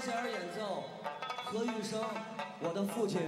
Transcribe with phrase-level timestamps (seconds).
[0.00, 0.84] 三弦演奏，
[1.44, 2.00] 何玉生，
[2.60, 3.20] 我的父亲。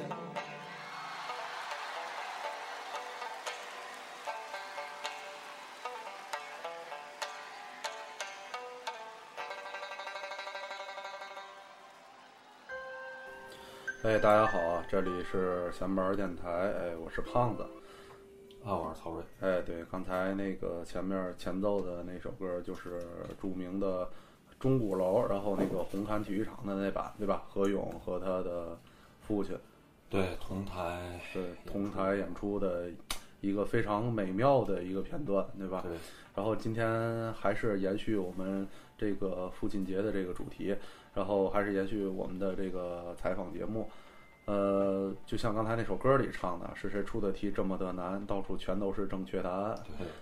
[14.03, 17.63] 哎，大家好啊，这里是闲班电台，哎，我是胖子。
[18.65, 19.23] 啊，我是曹睿。
[19.41, 23.07] 哎，对，刚才那个前面前奏的那首歌就是
[23.39, 24.09] 著名的
[24.63, 27.43] 钟鼓楼，然后那个红磡体育场的那版，对吧？
[27.49, 28.79] 何勇和他的
[29.21, 29.59] 父亲，
[30.09, 32.89] 对，同台，对，同台演出的
[33.41, 35.83] 一个非常美妙的一个片段，对吧？
[35.85, 35.91] 对。
[36.37, 40.77] 然后今天还是延续我们这个父亲节的这个主题，
[41.13, 43.91] 然后还是延续我们的这个采访节目。
[44.45, 48.27] 呃，就像刚才那首歌里唱的，是谁出的题这么的难？
[48.27, 49.79] 到处全都是正确答案。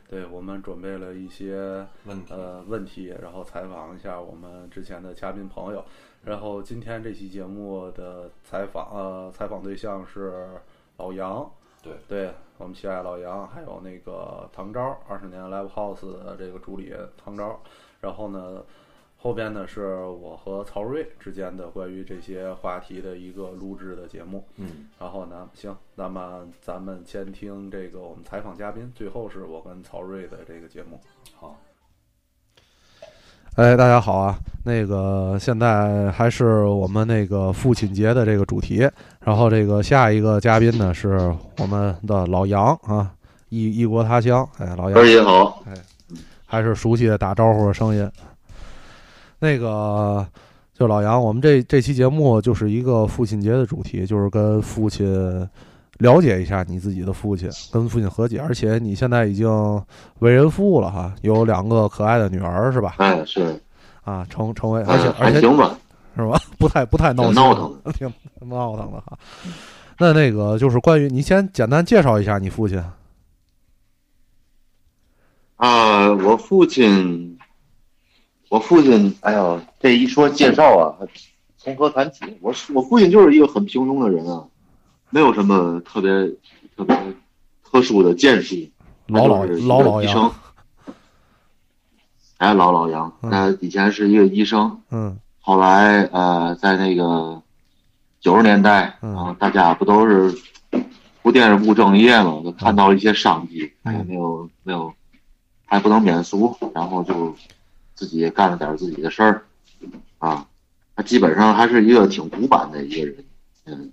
[0.08, 5.82] 对，对我们准备了一些问题，呃，问题，然后采访一下我们之前的嘉宾朋友。
[6.22, 10.48] 然后今天这期节目的采访，呃，采访对象是
[10.98, 11.50] 老杨。
[11.82, 17.58] 对，对我们亲爱老杨，还有那个唐昭，二十年 Live House 的这个主理唐昭。
[18.02, 18.62] 然后呢？
[19.22, 30.98] 后边呢是我和曹睿之间的关于这些话题的一个录制的节目，嗯，然后呢，行，那么咱们先听这个我们采访嘉宾，最后是我跟曹睿的这个节目。
[31.38, 31.54] 好，
[33.56, 43.12] 哎，大家好啊，那个现在还是我们那个父亲节的这个主题，然后这个下一个嘉宾呢是我们的老杨啊，
[43.50, 45.74] 异异国他乡，哎，老杨，二爷好，哎，
[46.46, 48.10] 还是熟悉的打招呼的声音。
[49.40, 50.26] 那个，
[50.74, 55.48] 就老杨，我们这这期节目就是一个父亲节的主题，就是跟父亲
[55.98, 58.38] 了解一下你自己的父亲，跟父亲和解。
[58.38, 59.48] 而且你现在已经
[60.18, 62.96] 为人父了哈，有两个可爱的女儿是吧？
[62.98, 63.58] 哎，是
[64.04, 65.74] 啊，成成为而且而且行吧，
[66.14, 66.38] 是吧？
[66.58, 69.18] 不太不太闹闹腾，挺闹腾的哈。
[69.98, 72.78] 那那个就是关于你先简单介绍一下你父亲
[75.56, 77.38] 啊，我父亲。
[78.50, 80.98] 我父亲，哎呦，这一说介绍啊，
[81.56, 82.24] 从何谈起？
[82.40, 84.44] 我我父亲就是一个很平庸的人啊，
[85.10, 86.10] 没有什么特别
[86.76, 86.96] 特别
[87.62, 88.56] 特殊的建树。
[89.06, 90.32] 老老老老医生，
[92.38, 97.40] 哎，老老杨，他以前是一个医生，嗯，后来呃，在那个
[98.20, 100.36] 九十年代啊，大家不都是
[101.22, 104.92] 不电视不正业嘛，就看到了一些商机，哎，没有没有，
[105.66, 107.32] 还不能免俗，然后就。
[108.00, 109.42] 自己也干了点自己的事儿，
[110.20, 110.46] 啊，
[110.96, 113.24] 他基本上还是一个挺古板的一个人，
[113.66, 113.92] 嗯，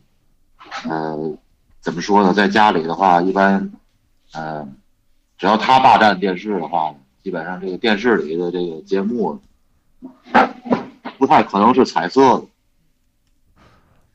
[0.87, 1.37] 呃，
[1.81, 3.69] 怎么说呢，在家里的话，一般，
[4.31, 4.65] 呃，
[5.37, 9.41] 只要他霸占电视的话，基本上这个电视里的这个节目，
[11.17, 12.45] 不太可能是彩色的。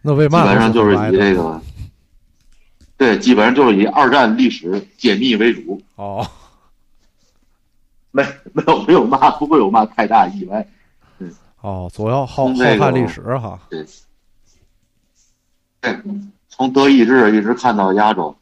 [0.00, 0.40] 那为嘛？
[0.42, 1.60] 基本上就是以这个，
[2.96, 5.82] 对，基本上就是以二战历史解密为主。
[5.96, 6.26] 哦。
[8.14, 10.66] 没没有没有嘛，不会有嘛太大意外。
[11.18, 13.58] 嗯，哦，主要好好看历史哈。
[13.70, 13.84] 对，
[15.80, 15.98] 对，
[16.48, 18.36] 从德意志一直看到亚洲，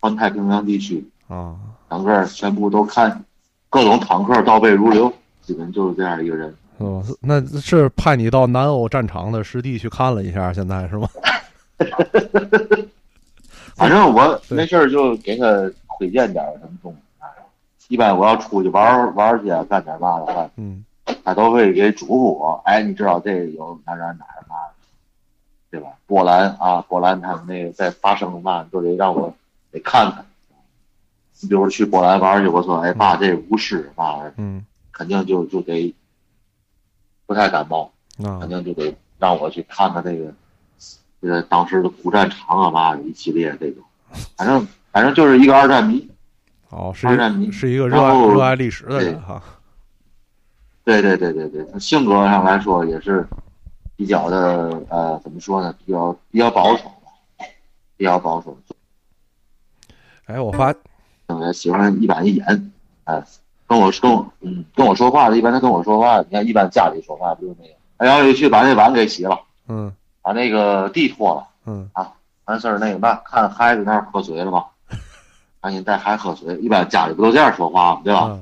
[0.00, 1.56] 环太平洋地区啊，
[1.88, 3.24] 整个全部都看，
[3.70, 6.54] 各种坦克倒背如流，基本就是这样一个人。
[6.76, 11.08] 哦，那是派你到南欧战场的实地去看了一下，现在是吗？
[13.76, 15.46] 反正我没事就给他
[15.98, 16.98] 推荐点什么东西。
[17.88, 20.84] 一般我要出去玩玩去干点嘛的话，嗯，
[21.22, 22.62] 他都会给嘱咐我。
[22.64, 24.56] 哎，你知道这有哪哪哪嘛，
[25.70, 25.90] 对吧？
[26.06, 29.34] 波兰啊，波兰他们那个在发生嘛，都得让我
[29.70, 30.24] 得看看。
[31.40, 35.94] 你比如去波兰玩去，我说，哎，爸，这舞狮嘛，嗯，肯定就就得
[37.26, 37.92] 不太感冒，
[38.40, 40.32] 肯定就得让我去看看这个
[41.20, 43.84] 这个当时的古战场啊嘛，一系列这种，
[44.36, 46.08] 反正反正就是一个二战迷。
[46.74, 47.06] 哦，是
[47.52, 49.40] 是一个热爱热爱历史的人哈。
[50.84, 53.26] 对对对对对，他性格上来说也是
[53.96, 55.72] 比较的呃，怎么说呢？
[55.86, 56.90] 比较比较保守，
[57.96, 58.56] 比较保守。
[60.26, 60.74] 哎，我发，
[61.28, 62.72] 嗯，喜欢一板一眼，
[63.04, 63.22] 哎，
[63.68, 69.38] 跟我跟我嗯跟我说话的，一般他跟我说话，你看一般家里说话就是那个，哎，然后去把那碗给洗了，
[69.68, 72.12] 嗯，把那个地拖了，嗯啊，
[72.46, 74.64] 完事儿那个嘛，看孩子那儿喝水了吗？
[75.64, 78.02] 赶紧带孩子喝水，一般家里不都这样说话吗？
[78.04, 78.38] 对吧？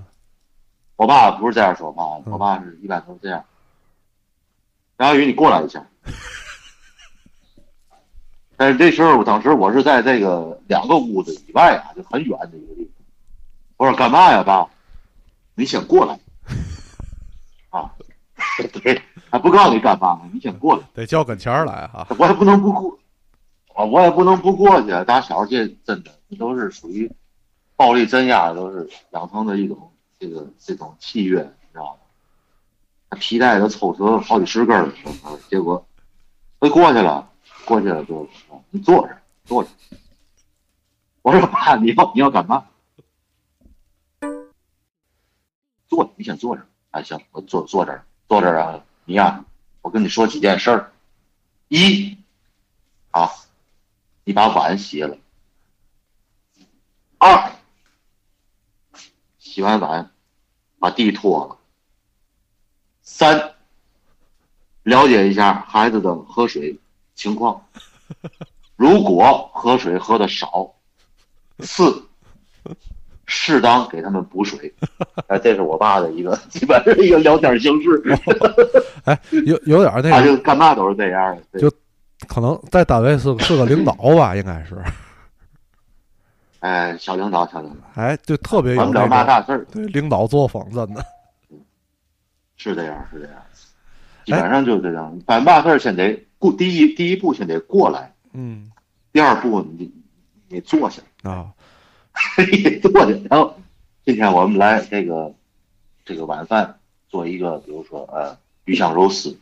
[0.97, 3.45] 我爸不是这样说话，我爸是一般都是这样。
[4.99, 5.87] 张小雨，你过来一下。
[8.57, 13.07] 但是这时候，当时我是在这个两个屋子以外啊，就很远的一个地方。
[13.77, 14.69] 我说干嘛呀，爸？
[15.55, 16.19] 你先过来。
[17.71, 17.89] 啊，
[18.83, 20.83] 对，还不告诉你干嘛，你先过来。
[20.93, 22.05] 得叫跟前儿来哈。
[22.19, 22.99] 我也不能不过，
[23.77, 24.89] 啊，我也不能不过去。
[25.05, 27.11] 打小这真的，这都是属于
[27.76, 32.00] 暴力镇压，都是养成的一种这个这种契约，你知道吗？
[33.11, 34.90] 他皮带都抽折好几十根儿，
[35.50, 35.87] 结果
[36.61, 37.31] 我过去了，
[37.67, 38.26] 过去了就
[38.70, 39.69] 你坐着坐着。
[41.20, 42.67] 我说爸，你要你要干嘛？
[45.88, 46.67] 坐，你先坐着。
[46.90, 48.82] 哎，行，我坐坐这儿，坐这儿啊。
[49.05, 49.44] 你呀，
[49.82, 50.93] 我跟你说几件事儿。
[51.69, 52.17] 一，
[53.11, 53.31] 啊，
[54.25, 55.17] 你把碗洗了。
[57.25, 57.53] 二，
[59.39, 60.11] 洗完碗，
[60.81, 61.57] 把地拖了。
[63.03, 63.53] 三，
[64.83, 66.77] 了解一下孩子的喝水
[67.15, 67.65] 情况。
[68.75, 70.75] 如果喝水喝的少，
[71.61, 72.09] 四。
[73.27, 74.75] 适当给他们补水，
[75.29, 78.03] 哎，这是我爸的一个基本的一个聊天形式。
[79.05, 81.73] 哎，有有点那个，他就干嘛都是这样的，就
[82.27, 84.77] 可能在单位是是个领导吧，应该是。
[86.62, 91.05] 哎，小领导，小领导，哎，就特别有那大大事儿，对，领导作风真的。
[92.56, 93.35] 是这样，是这样，
[94.25, 95.19] 基本上就是这样。
[95.26, 98.70] 办嘛事儿先得过，第一第一步先得过来，嗯，
[99.12, 99.93] 第二步你
[100.49, 101.53] 你坐下啊。
[102.81, 103.58] 坐下，然后
[104.05, 105.35] 今天我们来这个
[106.05, 109.37] 这个晚饭做一个，比如说呃鱼香肉丝。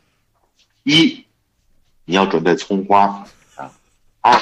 [0.85, 1.23] 一，
[2.07, 3.27] 你要准备葱花
[3.57, 3.71] 啊。
[4.23, 4.41] 二，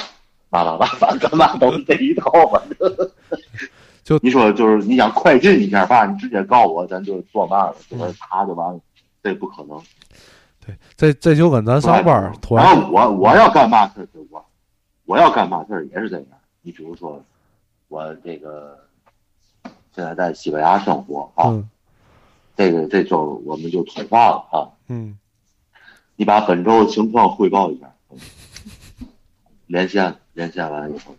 [0.49, 2.61] 麻辣拌饭干嘛都是这一套吧？
[4.03, 8.79] 就你说就是你想快进一下吧，你直接告我，咱就做嘛了，就查就完了，
[9.23, 9.81] 这不可能。
[10.65, 12.65] 对，这这就跟咱上班突然。
[12.65, 14.45] 后我我要干嘛事儿就我，
[15.05, 16.25] 我要干嘛事儿也是这样。
[16.61, 17.23] 你比如说。
[17.91, 18.77] 我这个
[19.95, 21.59] 现在在西班牙生活啊，
[22.55, 24.69] 这个这周我们就通话了啊。
[24.89, 25.17] 嗯，
[26.15, 27.91] 你把本周的情况汇报一下。
[29.69, 31.15] 连线连线完以后，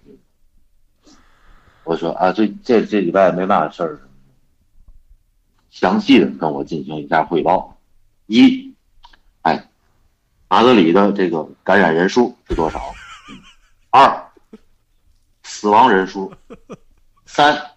[1.84, 4.00] 我说啊，这这这礼拜没嘛事儿，
[5.70, 7.78] 详细的跟我进行一下汇报。
[8.26, 8.74] 一，
[9.42, 9.68] 哎，
[10.48, 12.92] 马德里的这个感染人数是多少？
[13.90, 14.26] 二。
[15.42, 16.32] 死亡人数，
[17.26, 17.72] 三，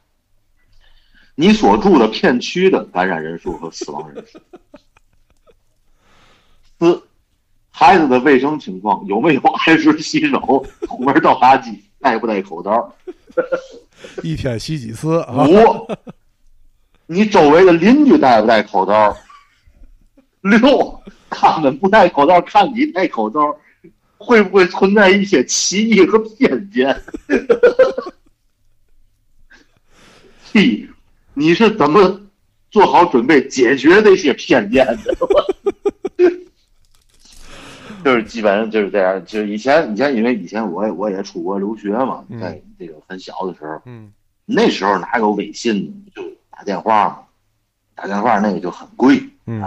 [1.36, 4.40] 你所住的片区的感染人数和死亡人数，
[6.80, 7.08] 四，
[7.76, 12.96] 孩子的卫生情况有没有 按时洗手，出门倒垃圾，戴不戴口罩，
[14.22, 15.26] 一天洗几次？
[15.28, 15.88] 五，
[17.08, 19.18] 你周围的邻居戴不戴口罩？
[20.42, 23.58] 六，他们不戴口罩，看你戴口罩。
[24.26, 27.04] 会不会存在一些歧义和偏见？
[30.50, 30.90] 七，
[31.34, 32.22] 你是怎么
[32.72, 35.18] 做好准备解决这些偏见的？
[38.04, 39.24] 就是基本上就是这样。
[39.26, 44.12] 就是以前以前，因为以前我我也出国留学嘛，在这个很小的时候，嗯，
[44.46, 47.20] 那时候哪有微信，就打电话嘛，
[47.96, 49.64] 打电话那个就很贵，嗯，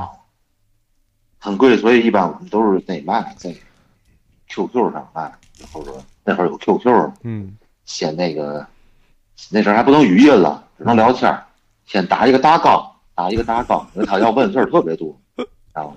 [1.38, 3.54] 很贵，所以一般我们都是那嘛在。
[4.48, 5.32] QQ 上啊，
[5.72, 5.92] 或者
[6.22, 8.64] 那会儿有 QQ，嗯，先那个，
[9.50, 11.36] 那时候还不能语音了，只能聊天
[11.84, 15.18] 先打一个大纲，打一个大纲，因为他要问事儿特别多，
[15.74, 15.96] 然后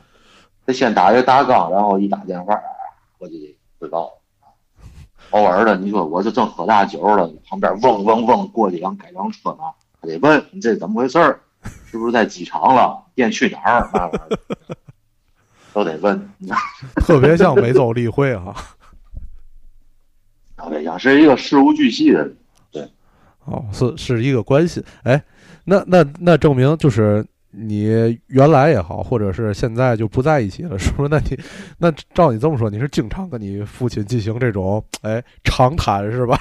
[0.69, 2.55] 他先打一个大纲，然后一打电话，
[3.17, 4.13] 我就得汇报。
[5.31, 9.63] 偶尔的，你说我就正喝大酒了，旁边嗡嗡嗡过去辆改装车呢，
[9.99, 11.39] 他得问你这怎么回事儿，
[11.87, 13.03] 是不是在机场了？
[13.15, 13.89] 店去哪儿？
[13.91, 14.37] 那玩意儿。
[15.73, 16.29] 都得问，
[17.01, 18.53] 特别像每周例会啊，
[20.55, 22.29] 特别像是一个事无巨细的，
[22.71, 22.87] 对，
[23.45, 25.23] 哦，是是一个关系，哎，
[25.65, 31.09] 那那那证明就是你原来也好，或者是现在就不在一起了， 是不是？
[31.09, 31.39] 那你
[31.77, 36.37] 那照你这么说，你是经常跟你父亲进行这种哎长谈是吧？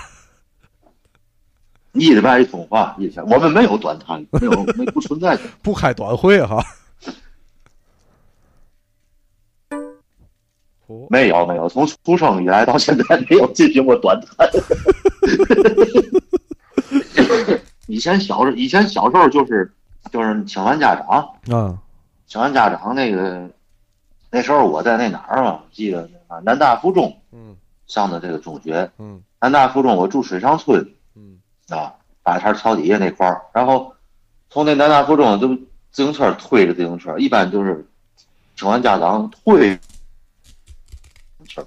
[1.93, 6.63] 一礼拜一通话，一天，我们没有短谈，没有没不存在， 不开短会哈。
[11.11, 14.49] 没有没有，从出生以来到现在没有进行过短谈。
[17.89, 19.71] 以前小时以前小时候就是
[20.11, 21.79] 就是请完家长啊，
[22.27, 23.49] 请完家长那个
[24.31, 27.57] 那时候我在那哪儿嘛，记得啊南大附中嗯。
[27.87, 29.23] 上的这个中学嗯。
[29.41, 31.39] 南大附中我住水上村嗯。
[31.69, 33.95] 啊大摊草底下那块儿，然后
[34.51, 35.49] 从那南大附中就
[35.91, 37.87] 自行车推着自行车，一般就是
[38.57, 39.79] 请完家长推。
[41.39, 41.63] 回家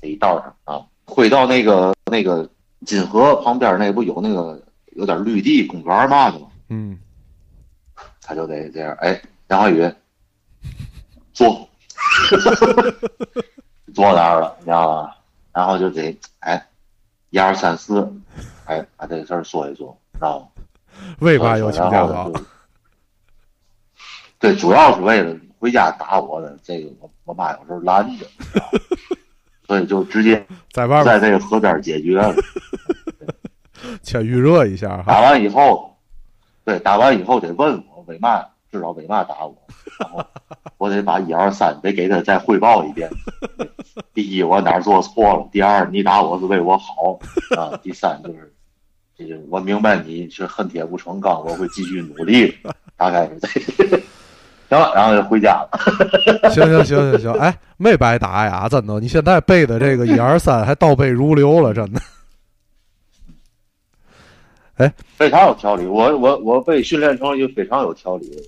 [0.00, 2.48] 这一道上啊，推到那个那个
[2.86, 4.62] 金河旁边那不有那个
[4.92, 6.46] 有点绿地公园嘛的吗？
[6.70, 6.98] 嗯，
[8.26, 9.88] 他就得这样，哎，杨华宇，
[11.32, 11.68] 坐，
[13.94, 15.12] 坐那儿了，你知道吗？
[15.52, 16.66] 然后就得哎，
[17.30, 18.12] 一二三四，
[18.64, 20.46] 哎，把这个事儿说一说，知道吗？
[21.20, 22.40] 为嘛有请假然后就
[24.40, 28.26] 对，主要是为了回家打我的这个，我我妈有时候拦着，
[29.68, 32.34] 所以就直接在外边在这个河边解决了。
[34.02, 35.20] 先预热一下打。
[35.20, 35.96] 完以后，
[36.64, 39.56] 对，打完以后得问我为嘛知道为嘛打我，
[39.98, 40.24] 然后
[40.78, 43.08] 我得把一二三得给他再汇报一遍。
[44.12, 47.18] 第一，我哪做错了；第二，你打我是为我好
[47.56, 48.52] 啊；第三，就是
[49.16, 52.54] 这个我明白你是恨铁不成钢，我会继续努力。
[52.96, 54.00] 大概是这个。
[54.68, 55.70] 行了，然后就回家了。
[56.50, 62.00] 行行行行行，哎，没白打呀，真的，你现在背的这个一二三还倒背如流了，真的。
[64.76, 65.86] 哎非常有条理。
[65.86, 68.44] 我我我被训练成一个非常有条理的人。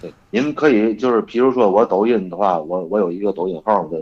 [0.00, 3.98] 对，您可以就是，比如说我抖音的话，我我有一个抖音号的，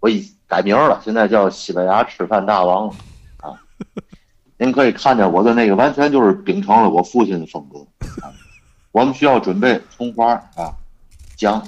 [0.00, 2.88] 我已改名了，现在叫西班牙吃饭大王
[3.38, 3.54] 啊。
[4.58, 7.78] 您可以看见我的那个，完全就是秉承了我父亲的风格。
[8.24, 8.30] 啊、
[8.90, 10.74] 我们需要准备葱花啊、
[11.36, 11.64] 姜、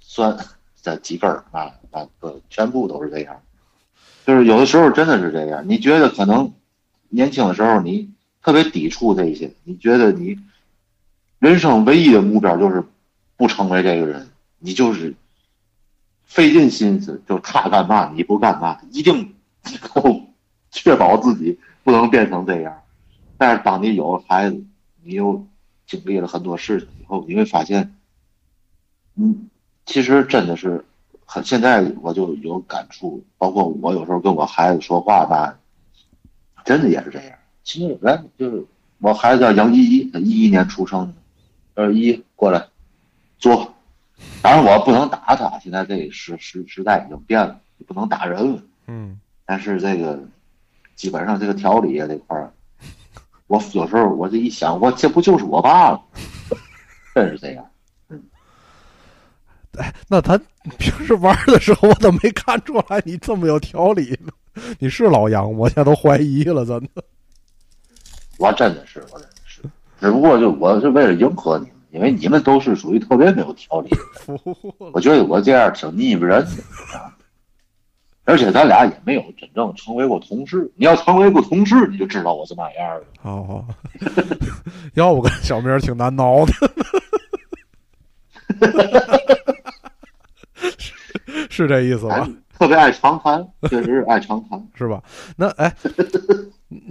[0.00, 0.36] 蒜
[0.80, 3.40] 这几根啊啊，呃，全部都是这样。
[4.24, 6.52] 就是有的时候真的是这样，你觉得可能
[7.08, 8.10] 年轻的时候你
[8.42, 10.38] 特别抵触这些，你觉得你
[11.38, 12.84] 人生唯一的目标就是
[13.36, 15.14] 不成为这个人，你就是
[16.24, 19.34] 费尽心思，就他干嘛你不干嘛，一定
[19.92, 20.22] 够
[20.70, 22.82] 确保自己不能变成这样。
[23.38, 24.64] 但是当你有了孩子，
[25.02, 25.46] 你又
[25.86, 27.94] 经历了很多事情以后，你会发现，
[29.16, 29.48] 嗯，
[29.84, 30.84] 其实真的是
[31.26, 31.44] 很。
[31.44, 35.58] 现在我就有感触，包括我有时候跟我孩子说话吧，
[36.64, 37.38] 真的也是这样。
[37.64, 38.64] 其实来就是
[38.98, 42.66] 我孩子叫杨依依，他一一年出生的，二一过来
[43.38, 43.74] 坐。
[44.40, 48.62] 当然我不能打他，现在这时时时代已经变了，不能打人了。
[48.86, 50.20] 嗯，但是这个
[50.94, 52.52] 基本上这个调理啊这块儿，
[53.46, 56.00] 我有时候我这一想，我这不就是我爸吗？
[57.14, 57.66] 真是这样。
[59.78, 60.38] 哎那他
[60.78, 64.32] 平时玩的时候，我怎么没看出来你这么有条理呢？
[64.78, 67.02] 你是老杨，我现在都怀疑了，真的。
[68.38, 69.62] 我真的是，我真的是，
[70.00, 73.96] 只不过就我是为了迎合你们，因为你们都是属于特别没有条理的
[74.26, 74.38] 人。
[74.92, 76.50] 我觉得我这样挺腻歪人的
[76.98, 77.14] 啊，
[78.24, 80.70] 而且咱俩也没有真正成为过同事。
[80.76, 83.04] 你要成为过同事，你就知道我是嘛样的。
[83.20, 83.64] 好好，
[84.94, 86.52] 要不跟小明挺难挠的，
[90.78, 90.92] 是
[91.50, 92.28] 是这意思吧？
[92.58, 94.68] 特别爱长谈，确实是爱长谈。
[94.74, 95.02] 是吧？
[95.36, 95.74] 那哎，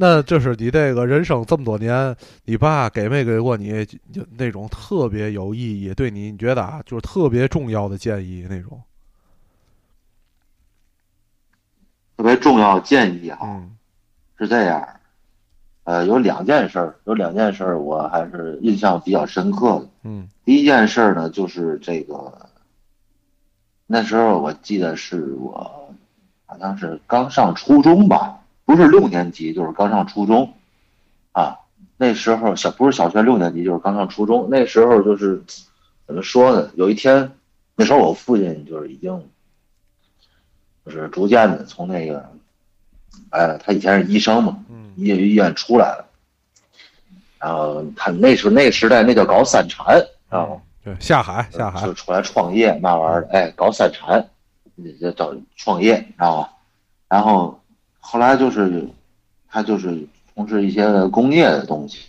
[0.01, 2.15] 那就是你这个人生这么多年，
[2.45, 8.81] 你爸给没给过你就那种特别有意义，对你你觉得啊，就是特别重要的建议那种？
[12.17, 13.77] 特别重要的建议哈，嗯
[14.39, 14.87] 是这样，
[15.83, 19.87] 呃，有两件事儿，有两件事儿我还是印象比较深刻的。
[20.01, 22.49] 嗯第一件事儿呢，就是这个，
[23.85, 25.93] 那时候我记得是我
[26.47, 28.40] 好像是刚上初中吧，
[28.71, 30.53] 不是六年级，就是刚上初中，
[31.33, 31.59] 啊，
[31.97, 35.43] 那时候小不是小学六年级，就是刚上初中，那时候就是
[36.07, 36.71] 怎么说呢？
[36.75, 37.33] 有一天，
[37.75, 39.27] 那时候我父亲就是已经，
[40.85, 42.31] 就是逐渐的从那个，
[43.31, 46.05] 哎，他以前是医生嘛，嗯医医院出来了，
[47.39, 50.61] 然后他那时候那个时代那叫搞散产，知道吗？
[50.81, 54.29] 对，下海下海就，出来创业嘛玩意儿，哎，搞散产，
[55.01, 56.53] 这找创业，知道吧？
[57.09, 57.60] 然后
[58.01, 58.89] 后来就是
[59.47, 61.99] 他就是从事一些工业的东西，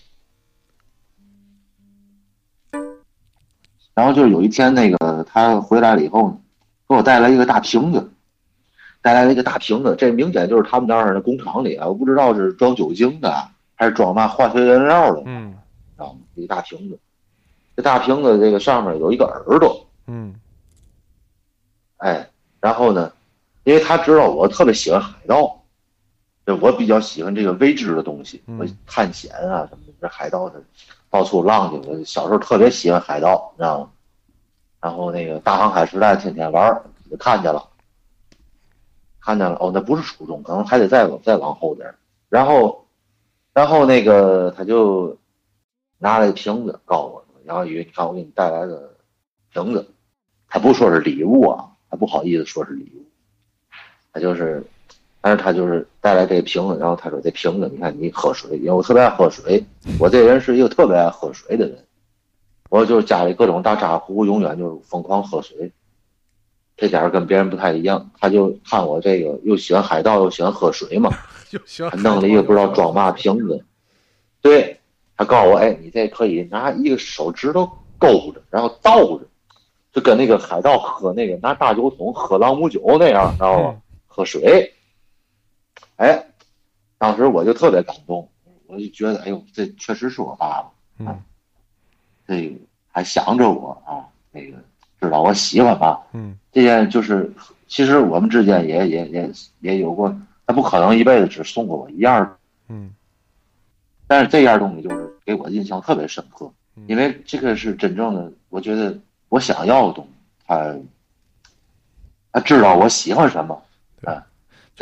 [3.94, 6.38] 然后就是有一天那个他回来了以后呢，
[6.88, 8.10] 给我带来一个大瓶子，
[9.00, 15.54] 带来了一个大瓶子，这明显就是他们那儿的工厂里啊，我不知道是装酒精的还是装那化学原料的，嗯。
[15.94, 16.20] 知道吗？
[16.34, 16.98] 一个大瓶子，
[17.76, 20.34] 这大瓶子这个上面有一个耳朵，嗯。
[21.98, 22.28] 哎，
[22.60, 23.12] 然后呢，
[23.64, 25.61] 因为他知道我特别喜欢海盗，
[26.44, 30.62] 就我比较喜欢这个未知的东西，嗯我探险啊什么的，这海盗的
[31.08, 31.88] 到处浪去。
[31.88, 33.90] 我小时候特别喜欢海盗，你知道吗？
[34.80, 37.68] 然后那个大航海时代天天玩儿，就看见了，
[39.20, 39.56] 看见了。
[39.60, 41.94] 哦，那不是初中，可能还得再往再往后点儿。
[42.28, 42.84] 然后，
[43.52, 45.16] 然后那个他就
[45.98, 48.92] 拿了个瓶子告诉我，杨小雨，你看我给你带来的
[49.52, 49.88] 瓶子，
[50.48, 53.06] 他不说是礼物啊，他不好意思说是礼物，
[54.12, 54.66] 他就是，
[55.22, 59.64] 但是他就是带来这个瓶子，然后他说这瓶子，你看你喝水，因为我特别爱喝水，
[59.98, 61.78] 我这人是一个特别爱喝水的人，
[62.68, 65.70] 我就是家里各种大茶壶，永远就是疯狂喝水。
[66.76, 71.08] 这点儿跟别人不太一样，他就看我这个又喜欢海盗又喜欢喝水嘛，
[71.90, 73.64] 他弄了一个不知道装嘛瓶子，
[74.40, 74.76] 对
[75.16, 79.20] 他告诉我，哎，你这可以拿一个手指头勾着，然后倒着，
[79.92, 83.76] 就跟那个海盗喝那个拿大酒桶喝朗姆酒那样，知道吗？
[84.08, 84.72] 喝水，
[86.02, 86.26] 哎，
[86.98, 88.28] 当时我就特别感动，
[88.66, 91.22] 我就觉得，哎呦，这确实是我爸爸，嗯
[92.26, 92.56] 这个
[92.88, 94.56] 还想着我啊，那个
[95.00, 96.00] 知道我喜欢吧。
[96.12, 97.32] 嗯这件就是，
[97.68, 99.30] 其实我们之间也也也
[99.60, 100.12] 也有过，
[100.44, 102.92] 他不可能一辈子只送过我一样，嗯
[104.08, 110.10] 但是这样东西就是给我印象特别深刻嗯，因为这个是真正的，我觉得我想要的东西，
[110.46, 110.76] 他
[112.32, 113.62] 他知道我喜欢什么，
[114.00, 114.26] 对啊，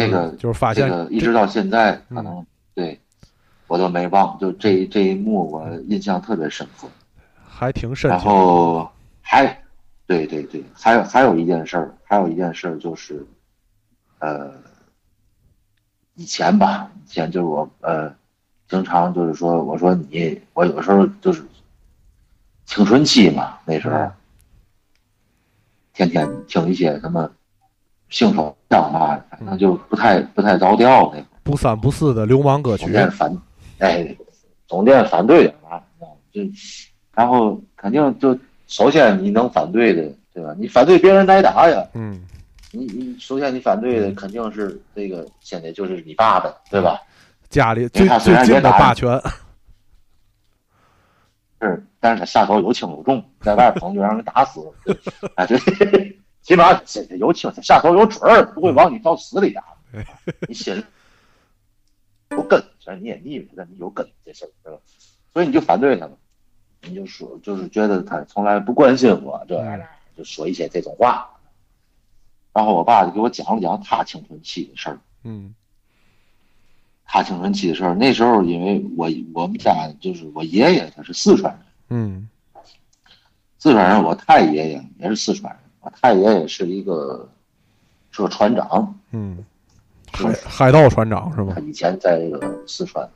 [0.00, 2.98] 这个就是发现这个一直到现在嗯可能对
[3.66, 6.88] 我都没忘，就这这一幕我印象特别深刻。
[7.46, 8.18] 还挺深然。
[8.18, 8.90] 后
[9.20, 9.62] 还，
[10.06, 13.24] 对对对，还有还有一件事儿，还有一件事儿就是，
[14.18, 14.52] 呃，
[16.14, 18.12] 以前吧，以前就是我呃，
[18.68, 21.44] 经常就是说，我说你，我有时候就是
[22.64, 24.12] 青春期嘛，那时候嗯，
[25.92, 27.30] 天天听一些什么
[28.10, 31.24] 性手枪嘛，反嗯正就不太不太着调那。
[31.42, 33.36] 不三不四的流氓歌曲总，店反，
[33.78, 34.14] 哎，
[34.68, 35.80] 总店反对点嘛，
[36.32, 36.42] 就，
[37.14, 40.02] 然后肯定就首先你能反对的，
[40.34, 40.54] 对吧？
[40.58, 42.22] 你反对别人挨打呀，嗯
[42.72, 47.00] 你你首先你反对的肯定是这个，现在就是你爸爸，对吧？
[47.48, 49.20] 家里最最近的霸权，
[51.60, 54.96] 是，但是他下手有轻有重，在外边可能就让人打死，对
[55.34, 56.19] 哎，对，
[56.50, 56.72] 起码
[57.16, 59.62] 有轻，下手有准儿，不会往你到死里打，
[60.48, 60.84] 你心里
[62.30, 64.80] 有根，虽然你也腻歪，但你有根这事儿，对吧？
[65.32, 66.14] 所以你就反对他嘛，
[66.82, 69.80] 你就说就是觉得他从来不关心我，这嗯
[70.16, 71.30] 就说一些这种话。
[72.52, 75.54] 然后我爸就给我讲了讲他青春期的事儿，嗯
[77.04, 77.94] 他青春期的事儿。
[77.94, 81.62] 那时候因为我我们家就是我爷爷他是四川人。
[81.90, 82.28] 嗯
[83.58, 85.59] 四川人，我太爷爷也是四川人，我
[86.00, 87.28] 太爷爷是一个
[88.10, 89.38] 是个船长，嗯，
[90.12, 91.60] 海海盗船长是吗他？
[91.60, 93.08] 以前在这个四川，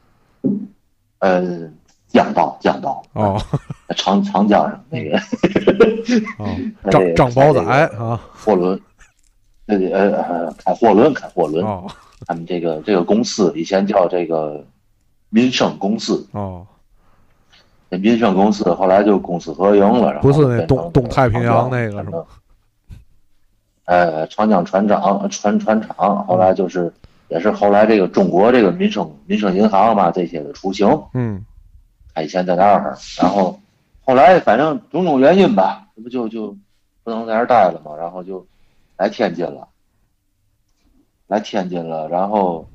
[1.18, 1.70] 呃，
[2.08, 3.40] 江道江道哦
[3.96, 5.18] 长长江上那个
[6.90, 7.60] 张张宝仔
[7.98, 8.80] 啊货轮，
[9.66, 11.86] 那个呃呃开货轮开货轮，哦
[12.26, 14.64] 他们这个这个公司以前叫这个
[15.28, 16.66] 民生公司，哦，
[17.90, 22.24] 那民生公司后来就公私合营了，然后不是那东东太平洋那个是吗？
[23.84, 26.92] 呃，长江船长船船厂，后来就是
[27.28, 31.44] 也是后来这个中国这个民生民生银行嘛这些的雏形，嗯
[32.14, 33.60] 他以前在那儿，然后
[34.04, 36.56] 后来反正种种原因吧，这不就就
[37.02, 38.46] 不能在那儿待了嘛，然后就
[38.96, 39.68] 来天津了，
[41.26, 42.68] 来天津了，然后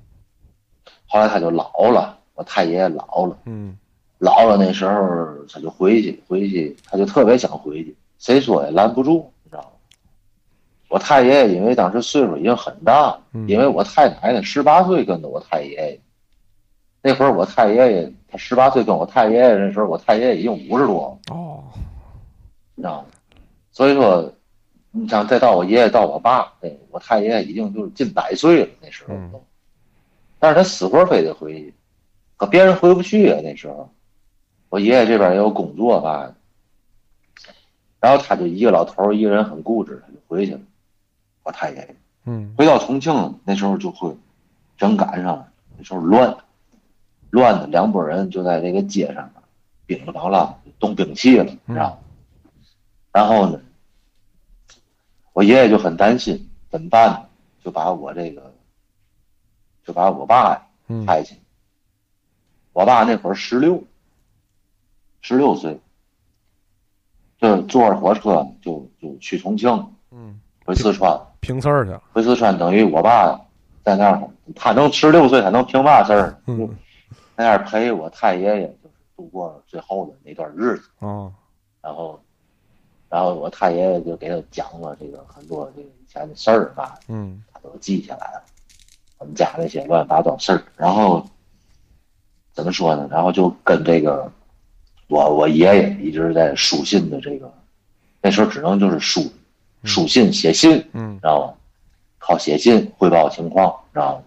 [1.08, 3.38] 后来他就老了，我太爷爷老了。
[3.45, 3.78] 嗯
[4.19, 9.32] 老了那时候他就回去，回去他就特别想回去，谁说也拦不住？
[10.89, 16.02] 我太爷爷因为当时岁数已经很大因为我太奶奶十八岁跟着我太爷爷，
[17.02, 21.63] 那会儿我太爷爷他十八岁跟我太爷爷那时候，我太爷爷已经五十多了，哦
[22.75, 23.06] 你知道吗？
[23.71, 24.34] 所以说，
[24.91, 29.13] 你想再到我爷爷到我爸，哎，我太爷爷已经就是近百岁了那时候
[30.39, 31.73] 但是他死活非得回去，
[32.36, 33.89] 可别人回不去啊那时候。
[34.69, 36.32] 我爷爷这边也有工作吧，
[37.99, 40.60] 然后他就一个老头儿，一个人很固执，他就回去了。
[41.49, 44.15] 我太爷爷嗯回到重庆那时候就会
[44.77, 46.38] 正赶上那时候乱，
[47.31, 49.31] 乱的两拨人就在这个街上
[49.88, 51.97] 兵了邦啷动兵器了，你知道吗？
[53.12, 53.59] 然后呢，
[55.33, 57.25] 我爷爷就很担心怎么办呢？
[57.63, 58.53] 就把我这个
[59.83, 60.67] 就把我爸
[61.07, 61.35] 派去。
[62.73, 63.83] 我爸那会儿十六，
[65.21, 65.79] 十六岁，
[67.39, 73.39] 就坐着火车就就去重庆，嗯，回四川，拼刺儿去了，回四川等于我爸
[73.84, 74.21] 在那儿，
[74.56, 76.41] 他能十六岁，他能凭嘛事儿？
[76.47, 76.69] 嗯
[77.36, 80.89] 在那儿陪我太爷爷，就是度过最后的那段日子。
[80.99, 81.32] 哦
[81.82, 82.21] 然后，
[83.10, 88.43] 然后我太爷爷就给他讲了这个很多这个以前的事儿吧，嗯他都记下来了，
[89.17, 90.62] 我们家那些乱七八糟事儿。
[90.75, 91.25] 然后
[92.52, 93.08] 怎么说呢？
[93.10, 94.30] 然后就跟这个
[95.08, 97.49] 我我爷爷一直在书信的这个，
[98.21, 99.21] 那时候只能就是书
[99.84, 101.54] 书信写信，嗯知道吗？
[102.18, 104.24] 靠写信汇报情况，知道吗？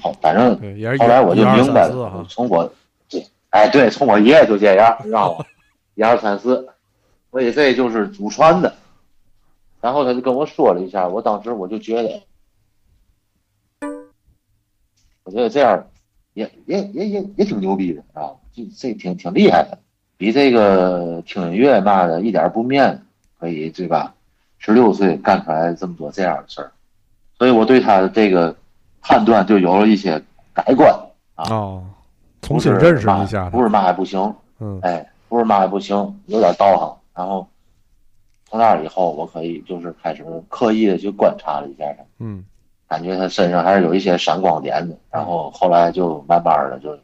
[0.00, 0.56] 好，反正
[0.98, 2.70] 后来我就明白了从我
[3.08, 5.44] 对，哎对，从我爷爷就这样，知道吗？
[5.94, 6.66] 一二三四，
[7.30, 8.74] 所以这就是祖传的，
[9.80, 12.22] 然后他就跟我说了一下，我当时我就觉得，
[15.24, 15.86] 我觉得这样
[16.34, 19.78] 也也也也也挺牛逼的啊，这这挺挺厉害的，
[20.16, 23.02] 比这个听音乐嘛的一点不面，
[23.38, 24.13] 可以对吧？
[24.64, 26.72] 十六岁干出来这么多这样的事儿，
[27.36, 28.56] 所以我对他的这个
[29.02, 30.18] 判断就有了一些
[30.54, 30.90] 改观
[31.34, 31.44] 啊。
[31.50, 31.84] 哦，
[32.40, 35.94] 重新认识一下，不是嘛还不行，嗯哎，不是嘛还不行，
[36.28, 36.96] 有点道行。
[37.14, 37.46] 然后
[38.48, 42.42] 从那以后，我可以就是开始刻意的去观察了一下他，嗯
[42.88, 44.96] 感觉他身上还是有一些闪光点的。
[45.10, 46.98] 然后后来就慢慢的就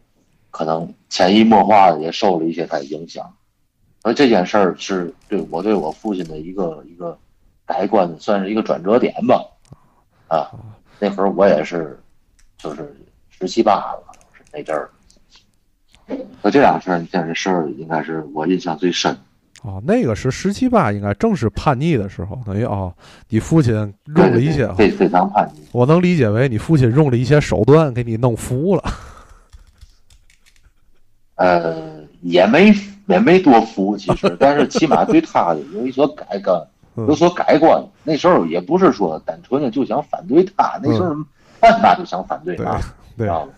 [0.51, 3.31] 可能潜移默化的也受了一些他的影响。
[4.03, 7.19] 而这件事儿是对我对我父亲的一个一个
[7.71, 9.45] 改观，算是一个转折点吧。
[10.27, 10.51] 啊，
[10.99, 11.97] 那会儿我也是
[12.59, 12.93] 就是
[13.29, 14.03] 十七八了，
[14.33, 14.91] 是那阵儿。
[16.43, 19.17] 那这俩事儿，你像这事儿应该是我印象最深。
[19.63, 22.93] 哦，那个是十七八，应该正是叛逆的时候，等于哦，
[23.29, 23.73] 你父亲
[24.17, 25.61] 用了一些，非非常叛逆。
[25.71, 28.83] 我能理解为你父亲用了一些手段给你弄服了。
[31.37, 32.75] 呃，也没
[33.07, 36.61] 也没多服，其实，但是起码对他的有一所改观，
[36.97, 37.83] 有所改观。
[38.05, 41.15] 那时候也不是说单纯的就想反对他，那时候
[41.61, 42.79] 办嘛就想反对他，
[43.17, 43.53] 对，知道吗？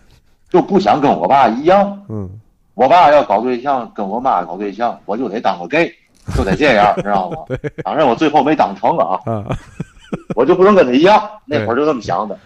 [0.49, 1.99] 就不想跟我爸一样。
[2.09, 2.29] 嗯，
[2.75, 5.91] 我爸要搞对象，跟我妈搞对象，我就得当个 gay，
[6.35, 7.37] 就得这样， 知道吗？
[7.47, 9.45] 对，当然我最后没当成啊，啊，
[10.35, 12.37] 我就不能跟他一样，那会儿就这么想的。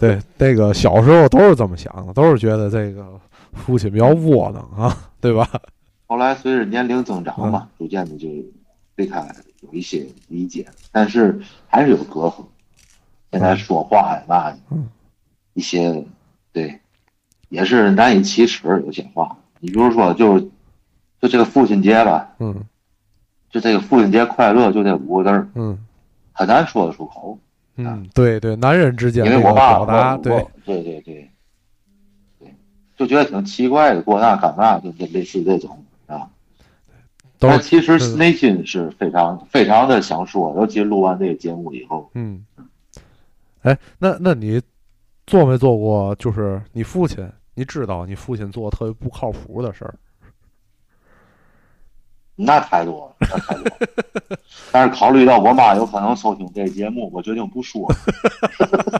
[0.00, 3.04] 对，那个小时候都是这么想的，都是觉得这个
[3.52, 5.46] 父亲比较窝囊啊，对吧？
[6.08, 8.26] 后来随着年龄增长嘛，逐渐的就
[8.96, 9.24] 对他
[9.62, 12.44] 有一些理解，但是还是有隔阂。
[13.30, 14.58] 现在说话呀嘛的，
[15.54, 16.04] 一些
[16.52, 16.78] 对，
[17.48, 18.82] 也是难以启齿。
[18.84, 20.38] 有些话，你比如说，就
[21.18, 22.62] 就这个父亲节吧，嗯，
[23.48, 25.78] 就这个父亲节快乐，就这五个字儿，嗯，
[26.32, 27.38] 很难说得出口。
[27.76, 31.30] 嗯，对对，男人之间因为我爸表达，对对对对
[32.38, 32.54] 对，
[32.98, 34.78] 就觉得挺奇怪的，过那干嘛？
[34.78, 35.81] 就就类似这种啊。
[37.50, 42.44] 但其实内心是非常非常的想说，尤其录完这个节目以后，嗯，
[43.62, 44.60] 哎，那那你
[45.26, 46.14] 做没做过？
[46.16, 49.94] 就是你父亲，你知道你父亲做特别不靠谱的事儿？
[52.34, 54.38] 那太多了，那太多了。
[54.72, 57.86] 但是考虑到我妈有可能收听这个节目，我决定不说，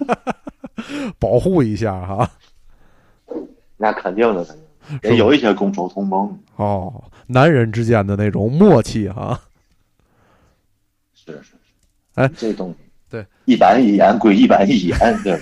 [1.18, 2.30] 保护一下哈。
[3.78, 6.38] 那肯定的，肯定也有一些攻守同盟。
[6.56, 9.40] 哦，男人之间的那种默契哈。
[11.14, 11.54] 是是是，
[12.14, 12.76] 哎，这东西
[13.08, 15.40] 对一板一眼归一板一眼，对。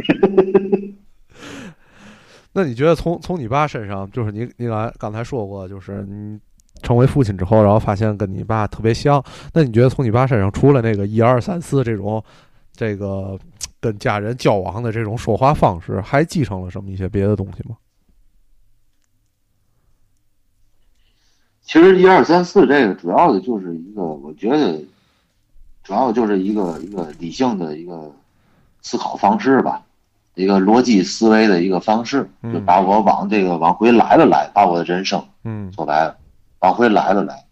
[2.52, 6.38] 那你觉得从从你爸身上，就是你你来刚才说过，就是你
[6.82, 9.22] 成为父亲之后，然后发现跟你爸特别像。
[9.52, 12.22] 那你觉得从你爸身上，除了那个一二三四这种，
[12.72, 13.38] 这个
[13.80, 17.76] 跟家人交往的这种说话方式，还继承了什么一些别的东西吗？
[21.70, 24.84] 其实一二三四这个主要的就是一个，我觉得
[25.84, 28.10] 主要就是一个一个理性的一个
[28.82, 29.80] 思考方式吧。
[30.34, 36.16] 一个逻辑思维的一个方式，就把我往这个往回来了来，把我的人生，嗯，说白了，
[36.58, 37.44] 往回来了来，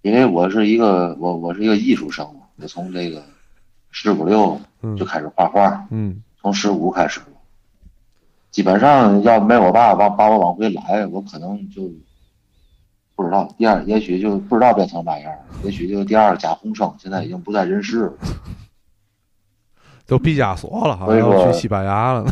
[0.00, 3.22] 因为我是一个我我是一个艺术生，我从这个
[3.90, 4.58] 十五六
[4.96, 7.20] 就开始画画，嗯，从十五开始，
[8.50, 11.90] 基本上要没我爸把把我往回来，我可能就
[13.16, 15.32] 不知道第二，也许就不知道变成嘛样，
[15.64, 18.12] 也许就第二贾宏声，现在已经不在人世了。
[20.06, 22.24] 都毕加索了，好像要去西班牙了。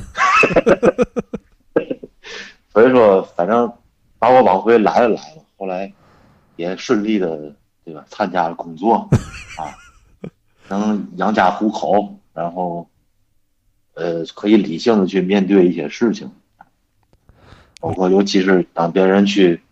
[2.71, 3.73] 所以说，反正
[4.19, 5.93] 把我往回来了来了，后来
[6.57, 7.53] 也顺利的
[7.85, 8.05] 对吧？
[8.09, 9.09] 参加了工作
[9.59, 9.75] 啊，
[10.69, 12.87] 能养家糊口，然后
[13.95, 16.31] 呃，可以理性的去面对一些事情，
[17.81, 19.63] 包括尤其是当别人去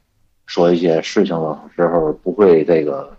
[0.46, 3.16] 说一些事情的时候，不会这个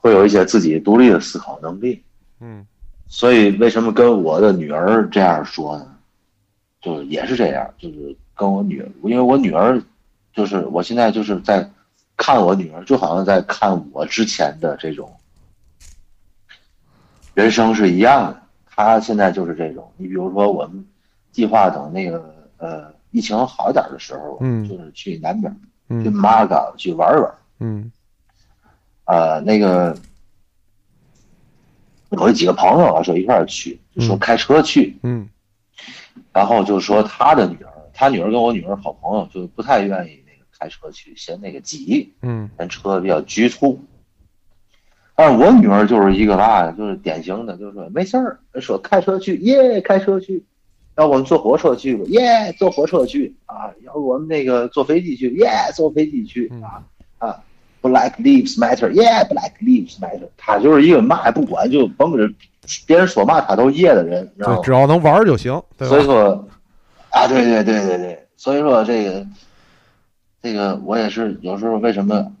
[0.00, 2.02] 会有一些自己独立的思考能力。
[2.40, 2.66] 嗯。
[3.10, 5.96] 所以，为什么跟我的女儿这样说呢？
[6.80, 9.82] 就是也是这样，就是跟我女儿，因为我女儿，
[10.34, 11.68] 就是我现在就是在
[12.18, 15.10] 看我女儿，就好像在看我之前的这种
[17.32, 18.42] 人生是一样的。
[18.66, 19.90] 她现在就是这种。
[19.96, 20.86] 你比如说，我们
[21.32, 27.90] 计划等那个呃疫情好一点的时候，嗯，就是去南边，嗯，去马嘎去玩玩，嗯，
[29.04, 29.96] 呃，那个
[32.10, 32.28] 我。
[32.28, 35.28] 有几个朋友啊，说一块儿去，就说开车去，嗯，
[36.32, 43.80] 然后就说他的女儿，他女儿跟我女儿好朋友，就不太愿意那个开车去，嫌那个挤，嗯，人车比较局促。
[45.14, 50.42] 但是我女儿就是一个嘛，就是典型的，就是说没事儿，说开车去，耶，开车去；
[50.98, 56.82] 要我们坐火车去吧，耶，坐火车去啊；要我们那个坐飞机去，耶，坐飞机去啊
[57.18, 57.40] 啊
[57.80, 60.28] ，Black Lives Matter，耶，Black Lives Matter。
[60.36, 62.28] 他就是一个嘛也不管，就甭着
[62.84, 65.86] 别人说嘛他都耶的人，然对，后只要能玩就行，对？
[65.88, 66.48] 所以说，
[67.10, 69.24] 啊，对对对对对，所以说这个，
[70.42, 72.32] 这个我也是有时候为什么，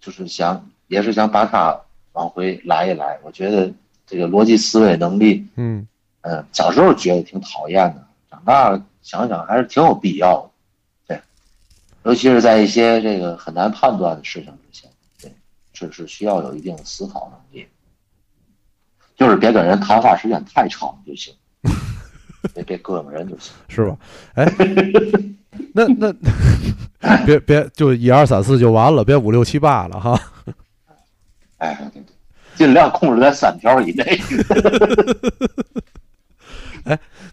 [0.00, 1.80] 就是想也是想把他
[2.14, 3.20] 往回来一来。
[3.22, 3.72] 我觉得
[4.04, 5.86] 这个逻辑思维能力，嗯
[6.22, 10.50] 嗯，小时候觉得挺讨厌的，长大了想想还是挺有必要的。
[11.08, 11.20] 对，
[12.04, 15.32] 尤其是在一些这个很难判断的事情之前，对，
[15.72, 17.66] 是是需要有一定的思考能力，
[19.16, 21.34] 就是别跟人谈话时间太长就行。
[22.54, 23.52] 别别膈应人就行。
[23.68, 23.96] 是吧？
[24.34, 24.46] 哎，
[25.74, 26.14] 那那
[27.26, 30.18] 别别就一二三四就完了，别五六七八了哈。
[31.58, 32.14] 哎，对对，
[32.56, 34.18] 尽量控制在三条以内。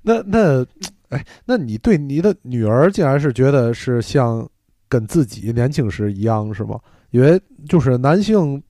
[0.02, 0.66] 那那
[1.10, 4.48] 哎，那你对你的女儿竟然是觉得是像
[4.90, 6.80] 跟自己年轻时一样是吗？
[7.12, 8.62] 因为就是男性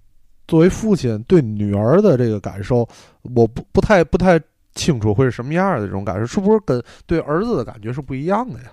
[0.48, 2.88] 作为父亲对女儿的这个感受，
[3.36, 4.40] 我不不太不太
[4.76, 8.72] 清楚会是什么样的这种感受，是不是跟对儿子的感觉是不一样的呀？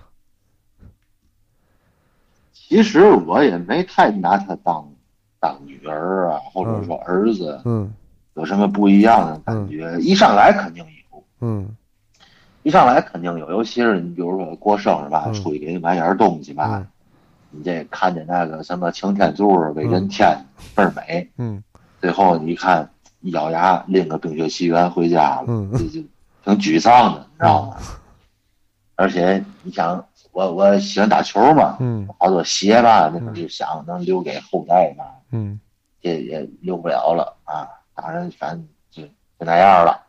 [2.53, 4.87] 其实我也没太拿他当
[5.39, 7.93] 当女儿啊，或者说儿子，嗯
[8.35, 9.97] 有什么不一样的感觉？
[9.99, 11.75] 一上来肯定有，嗯
[12.65, 15.33] 一上来肯定有，尤其是你比如说过生日吧，嗯。
[15.35, 16.87] 出去给你买点东西吧，嗯。
[17.51, 20.35] 你这看见那个什么擎天柱、威震天
[20.73, 21.63] 倍儿美，嗯。
[22.01, 22.89] 最后你一看
[23.21, 25.69] 一咬牙拎个冰雪奇缘回家了，嗯。
[25.73, 26.01] 这就
[26.43, 27.77] 挺沮丧的，你知道吗？
[28.95, 32.09] 而且你想，我我喜欢打球嘛，嗯。
[32.17, 35.59] 好多鞋吧，那就想能留给后代嘛，嗯。
[36.01, 37.69] 这也留不了了啊。
[37.93, 40.01] 当然，反正就就那样了。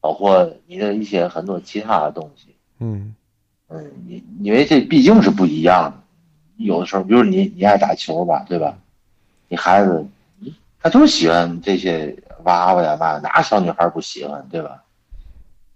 [0.00, 3.14] 包括你的一些很多其他的东西，嗯
[3.68, 6.02] 嗯，你因为这毕竟是不一样的。
[6.56, 8.76] 有的时候，比如你你爱打球吧，对吧？
[9.48, 10.06] 你孩子
[10.80, 14.82] 他就喜欢这些娃娃呀嘛，哪小女孩不喜欢，对吧？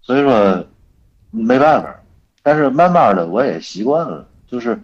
[0.02, 0.66] 所以说
[1.30, 2.00] 没办法，
[2.42, 4.78] 但是慢慢的我也习惯了，就是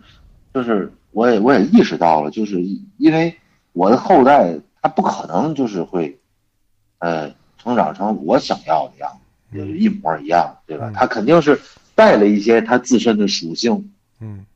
[0.55, 2.63] 就是我也我也意识到了，就是
[2.97, 3.37] 因为
[3.73, 6.19] 我的后代他不可能就是会
[6.99, 10.93] 呃成长成我想要的样子，就是一模一样，对吧嗯？
[10.93, 11.61] 他肯定是
[11.95, 14.47] 带了一些他自身的属性嗯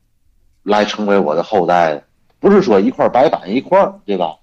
[0.63, 2.03] 来成为我的后代，
[2.39, 4.37] 不是说一块白板一块，对吧？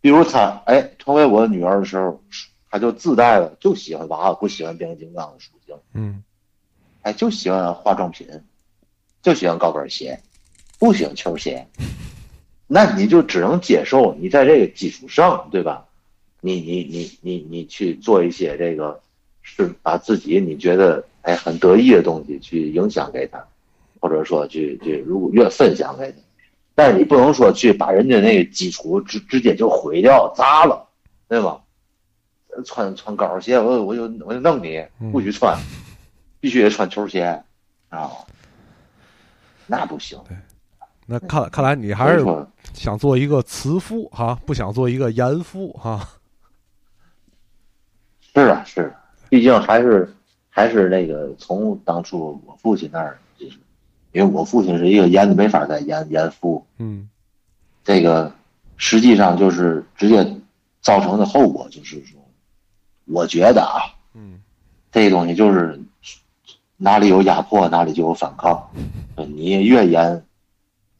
[0.00, 2.22] 比如他哎成为我的女儿的时候，
[2.70, 5.76] 他就自带了就喜欢娃娃，不喜欢变形金刚的属性。
[5.92, 6.22] 嗯
[7.02, 8.26] 哎，就喜欢化妆品，
[9.22, 10.18] 就喜欢高跟鞋，
[10.78, 11.66] 不喜欢球鞋。
[12.66, 15.84] 那你就只能接受你在这个基础上，对吧？
[16.40, 19.00] 你你你你你去做一些这个，
[19.44, 23.46] 是把自己你觉得哎很得意的东西去影响给他，
[24.00, 26.18] 或者说去去如果越分享给他，
[26.74, 30.84] 但是你不能说去把人家那个基础直直接就毁掉砸了，
[31.28, 31.60] 对吧？
[32.64, 35.56] 穿穿高跟鞋，我我就我就弄你，不许穿。
[36.40, 37.42] 必须得穿球鞋，
[37.88, 38.10] 啊，
[39.66, 40.20] 那不行。
[41.06, 42.22] 那看看来你还是
[42.74, 46.06] 想做一个慈父哈，不想做一个严父哈。
[48.20, 49.03] 是啊，是啊，
[49.34, 50.14] 毕竟还是
[50.48, 53.56] 还是那个从当初我父亲那儿，就是
[54.12, 57.08] 因为我父亲是一个严的没法再严严父，嗯。
[57.82, 58.32] 这个
[58.76, 60.24] 实际上就是直接
[60.80, 62.20] 造成的后果就是说，
[63.06, 64.40] 我觉得啊，嗯。
[64.92, 65.80] 这东西就是
[66.76, 68.70] 哪里有压迫，哪里就有反抗，
[69.34, 70.24] 你越严，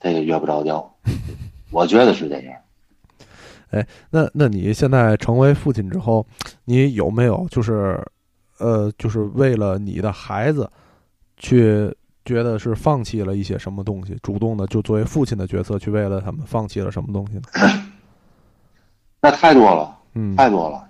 [0.01, 0.93] 这个越不着调，
[1.71, 2.53] 我觉得是这样。
[3.71, 6.27] 哎那那你现在成为父亲之后，
[6.65, 8.05] 你有没有就是，
[8.59, 10.71] 呃，就是为了你的孩子，
[11.37, 17.43] 去觉得是放弃了一些什么东西，主动的就作为父亲的角色去为了他们放弃了什么东西呢？
[19.21, 20.37] 那太多了，嗯。
[20.37, 20.89] 太多了。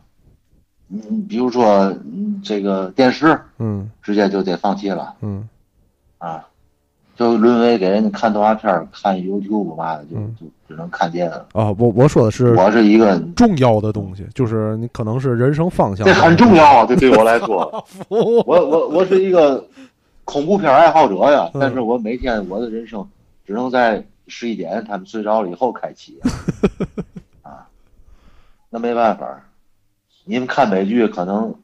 [0.88, 3.90] 嗯，比如说嗯这个电视，嗯。
[4.02, 5.14] 直接就得放弃了。
[5.20, 5.48] 嗯。
[6.18, 6.44] 啊，
[7.16, 10.36] 就沦为给人家看动画片儿、看 YouTube 嘛的，就嗯。
[10.40, 11.46] 就只能看见了。
[11.52, 19.64] 啊，我我说的是我是一个，重要的东西，就是你可能是人生方向， 这很重要啊，这对我来说， 我我我我是一个
[20.24, 21.60] 恐怖片爱好者呀，嗯。
[21.60, 23.06] 但是我每天我的人生
[23.46, 26.18] 只能在十一点他们睡着了以后开启
[27.42, 27.68] 啊，
[28.70, 29.38] 那没办法，
[30.24, 31.54] 你们看美剧可能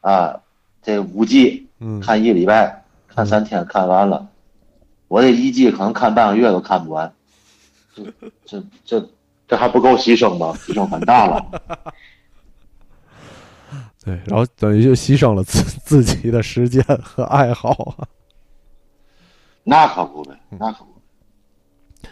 [0.00, 0.40] 啊，
[0.80, 2.00] 这五季嗯。
[2.00, 4.24] 看一礼拜，看三天看完了，
[5.12, 7.12] 我这一季可能看半个月都看不完，
[7.94, 8.02] 这
[8.46, 9.10] 这这
[9.46, 10.54] 这还不够牺牲吗？
[10.56, 11.62] 牺牲很大了。
[14.02, 18.08] 对，然后等于就牺牲了自自己的时间和爱好啊。
[19.64, 22.08] 那可不呗，那可不。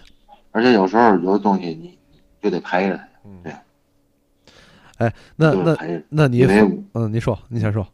[0.50, 1.98] 而且有时候有的东西你
[2.42, 3.04] 就得陪着他，
[3.42, 3.54] 对。
[4.98, 5.74] 哎，那那
[6.10, 6.44] 那你
[6.92, 7.86] 嗯，你说，你先说。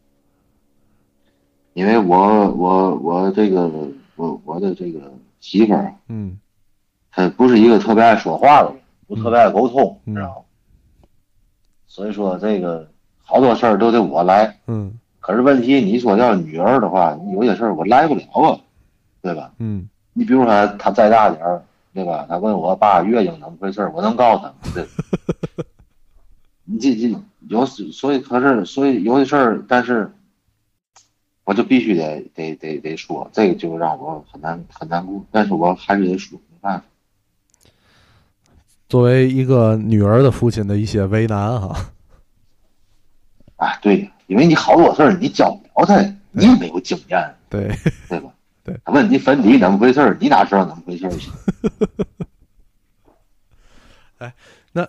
[1.75, 3.71] 因为我我我这个
[4.17, 6.37] 我我的这个媳妇儿，嗯
[7.11, 11.07] 她不是一个特别爱说话的人，不特别爱沟通，你知道吗？
[11.87, 12.89] 所以说这个
[13.23, 14.59] 好多事儿都得我来。
[14.67, 18.59] 嗯可是问题，你说要是女儿的话，有些事儿我来不了啊，
[19.21, 19.51] 对吧？
[19.59, 22.25] 嗯你比如说她再大点儿，对吧？
[22.29, 24.55] 她问我爸月经怎么回事儿，我能告诉她吗？
[24.73, 24.87] 对。
[26.69, 27.13] 你这这
[27.49, 30.11] 有所以可是所以有些事儿，但是
[31.47, 36.85] 我就必须得得得得说，这个就让我很难很难过，但是我还是得说，没办法。
[38.89, 41.89] 作为一个女儿的父亲的一些为难哈。
[43.55, 47.73] 啊，对，因为你好多事儿你教不了他，你也没有经验，对，
[48.09, 48.29] 对吧？
[48.65, 51.13] 对，他问你粉底怎么回事儿，你哪知道怎么回事儿
[54.19, 54.35] 哎，
[54.73, 54.85] 那？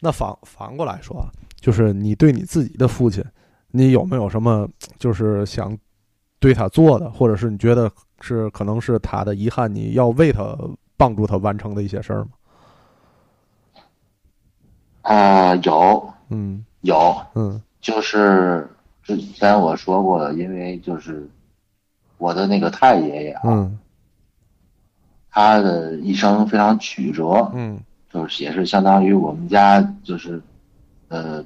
[0.00, 1.28] 那反反过来说啊，
[1.60, 3.22] 就是你对你自己的父亲，
[3.76, 5.76] 你有没有什么就是想
[6.38, 10.56] 对他做的，或者是你觉得是可能是他的遗憾，你要为他
[10.96, 12.30] 帮助他完成的一些事儿吗？
[15.02, 16.08] 啊、有。
[16.28, 16.64] 嗯。
[16.82, 17.60] 有，嗯。
[17.80, 18.70] 就是
[19.02, 21.28] 之前我说过的，因为就是
[22.18, 23.78] 我的那个太爷爷啊，嗯。
[25.30, 27.80] 他的一生非常曲折，嗯。
[28.12, 30.40] 就是也是相当于我们家就是，
[31.08, 31.44] 呃，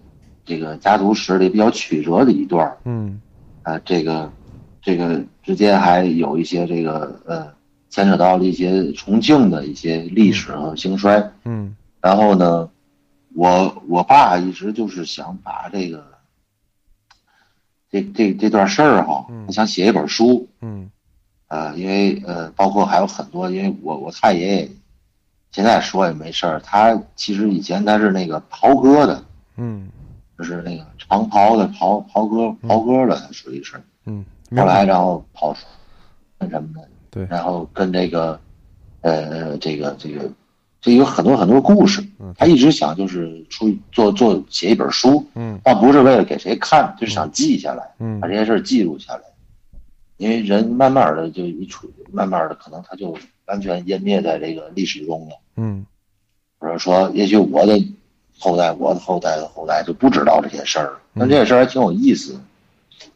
[0.49, 3.21] 这个家族史里比较曲折的一段儿嗯。
[3.63, 4.33] 啊，这个
[4.81, 7.53] 这个之间还有一些这个呃
[7.91, 11.77] 牵扯到了一些重庆的一些历史和兴衰，嗯。
[12.01, 12.67] 然后呢，
[13.35, 16.03] 我我爸一直就是想把这个
[17.91, 20.91] 这这这段事儿哈嗯，他想写一本书，嗯。
[21.49, 24.71] 呃，因为呃，包括还有很多，因为我我太爷爷
[25.51, 29.25] 现在说也没事儿，他其实以前他是那个袍哥的，
[29.57, 29.89] 嗯
[30.39, 33.75] 就是那个长袍的袍袍哥袍哥的，属于是。
[34.07, 34.25] 嗯，
[34.57, 35.55] 后来然后跑
[36.39, 37.27] 那什么的，对。
[37.29, 38.41] 然后跟这个
[39.01, 40.31] 呃这个这个
[40.81, 45.59] 这有很多很多故事嗯，他一直想就是出做做写一本书，嗯。
[45.65, 48.21] 倒不是为了给谁看，就是想记下来，嗯。
[48.21, 49.23] 把这些事儿记录下来。
[50.19, 55.37] 因为人慢慢的就一出，慢慢的可能他就完全湮灭在这个历史中了。
[55.57, 55.85] 嗯。
[56.61, 57.79] 或者说，也许我的
[58.39, 61.01] 后代、我的后代的后代就不知道这些事儿了。
[61.15, 62.41] 但这些事儿还挺有意思。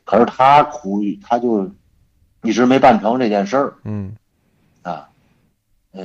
[0.04, 1.70] 可是他苦于，他就
[2.42, 4.14] 一直没办成这件事儿嗯
[4.82, 5.08] 啊。
[5.92, 6.02] 呃，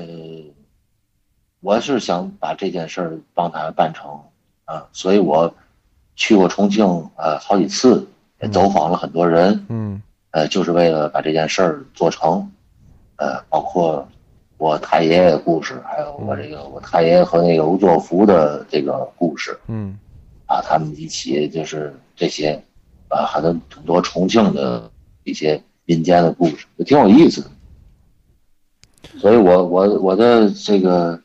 [1.61, 4.19] 我是想把这件事儿帮他办成
[4.65, 5.53] 啊，所以我
[6.15, 8.07] 去过重庆呃好几次，
[8.41, 10.01] 也走访了很多人，嗯
[10.31, 12.51] 呃，就是为了把这件事儿做成，
[13.15, 14.07] 呃，包括
[14.57, 19.97] 我太爷爷的故事，还有我这个我太爷爷和那个吴作孚的这个故事嗯
[20.47, 22.61] 啊，他们一起就是这些
[23.09, 24.89] 啊，很多很多重庆的
[25.23, 27.49] 一些民间的故事，也挺有意思的。
[29.19, 31.19] 所以我我我的这个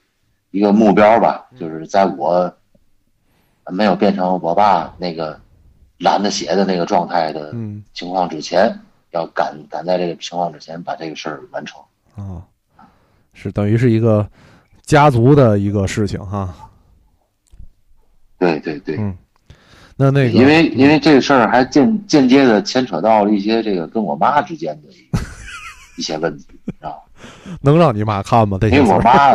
[0.50, 2.52] 一个目标吧，就是在我
[3.66, 5.40] 没有变成我爸那个
[5.98, 8.78] 懒得写的那个状态的嗯情况之前，
[9.10, 11.80] 要赶赶在这个情况之前把这个事儿完成。
[12.16, 12.44] 啊，
[13.32, 14.28] 是等于是一个
[14.82, 16.54] 家族的一个事情哈。
[18.38, 19.16] 对对对，嗯，
[19.96, 27.56] 那那个因为因为这个事儿还间间接的牵扯到了一些这个跟我妈之间的一一些问题， 知道吗？
[27.60, 28.58] 能让你妈看吗？
[28.60, 29.32] 这因为我妈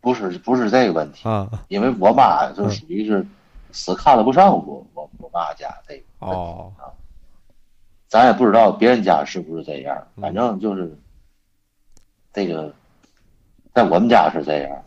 [0.00, 1.50] 不是不是这个问题，啊。
[1.68, 3.26] 因为我妈就属于是
[3.72, 6.72] 死看了不上我我我妈家这个哦。
[8.06, 10.22] 咱也不知道别人家是不是这样，嗯。
[10.22, 10.96] 反正就是
[12.34, 12.74] 这个，
[13.72, 14.84] 在我们家是这样。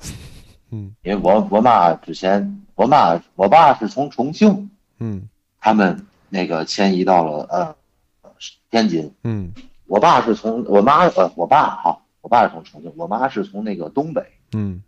[0.69, 4.69] 嗯 因为我我妈之前，我妈我爸是从重庆，
[4.99, 5.27] 嗯
[5.59, 7.75] 他们那个迁移到了呃
[8.69, 9.09] 天津。
[9.23, 9.51] 嗯
[9.87, 14.21] 我爸是从我妈呃我爸哈，我爸是从重庆，我妈是从那个东北，
[14.51, 14.83] 嗯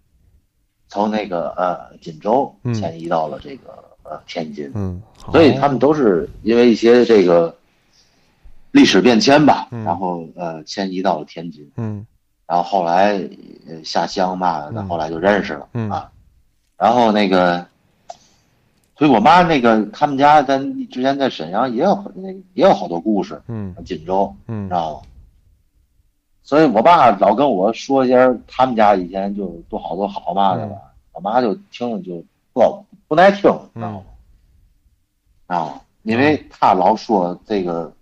[0.90, 4.70] 从那个呃锦州嗯迁移到了这个呃天津。
[4.76, 5.02] 嗯，
[5.32, 7.56] 所以他们都是因为一些这个
[8.72, 12.06] 历史变迁吧，嗯然后呃迁移到了天津，嗯
[12.50, 13.12] 然后后来
[13.68, 15.88] 呃下乡嘛，那嗯后来就认识了、嗯。
[15.92, 16.12] 啊，
[16.76, 17.64] 然后那个，
[18.98, 23.76] 所以我妈那个他们家咱之前在沈阳也有那也有好多故事，嗯。
[23.86, 24.68] 锦州嗯。
[24.68, 25.02] 知道吗？
[26.42, 30.76] 所以我爸老跟我说一些他们家以前就多好多好嘛的吧，
[31.14, 33.42] 我妈就听了就不不耐听，
[33.76, 34.02] 知道吗？
[35.46, 37.94] 啊，因为他老说这个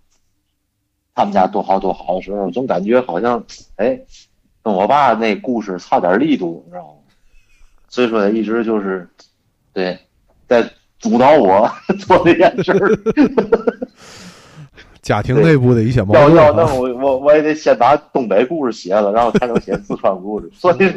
[1.14, 3.44] 他们家多好多好的时候，总感觉好像
[3.76, 4.00] 哎，
[4.62, 6.94] 跟我爸那故事差点力度，你知道吗？
[7.88, 9.08] 所以说一直就是
[9.72, 9.98] 对
[10.46, 12.90] 在阻挠我 做这件事儿。
[15.00, 20.50] 家庭内部的一些矛盾要，要弄我我我也得先把东北故事写了，然后才能写四川故事。
[20.52, 20.92] 所以，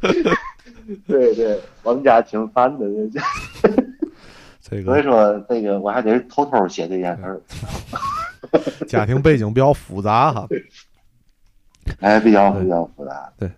[1.06, 2.84] 对对，我们家挺烦的。
[4.60, 7.40] 这所以说，那个我还得偷偷写这件事儿，
[8.88, 10.48] 家庭背景比较复杂哈。
[12.00, 13.32] 哎，比较比较复杂。
[13.38, 13.50] 对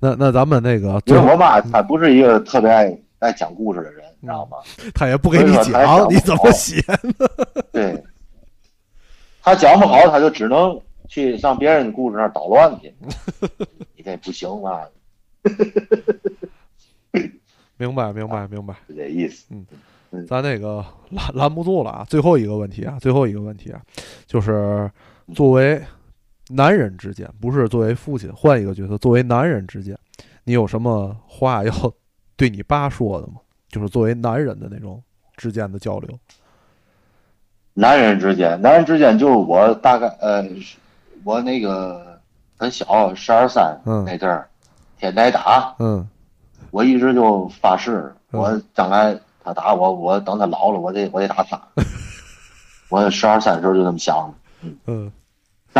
[0.00, 4.58] 那那咱们那个因最后为我妈她不是一个特别爱爱讲故事的人，你知道吗？
[4.94, 7.26] 他也不给你讲，讲你怎么写呢？
[7.72, 8.02] 对，
[9.42, 12.92] 她讲不好，她就只能去上别人的故事那儿捣乱去。
[13.96, 14.82] 你这不行啊，
[17.76, 18.74] 明白明白明白。
[18.88, 19.46] 就这意思。
[20.26, 22.06] 咱那个拦拦不住了啊！
[22.08, 23.80] 最后一个问题啊，最后一个问题啊，
[24.26, 24.90] 就是
[25.34, 25.78] 作为
[26.50, 29.96] 男人之间，不是作为父亲，换一个角色，作为男人之间，
[30.44, 31.72] 你有什么话要
[32.36, 33.34] 对你爸说的吗？
[33.68, 35.02] 就是作为男人的那种
[35.36, 36.18] 之间的交流。
[37.74, 40.44] 男人之间，男人之间就是我大概呃，
[41.22, 42.20] 我那个
[42.56, 44.48] 很小，十二三嗯那阵儿，
[44.98, 46.08] 天天打，嗯
[46.70, 51.60] 我一直就发誓，嗯我将来他打我，我等他老了，我得我得打他。
[52.90, 54.32] 我十二三的时候就这么想
[54.62, 55.12] 的，嗯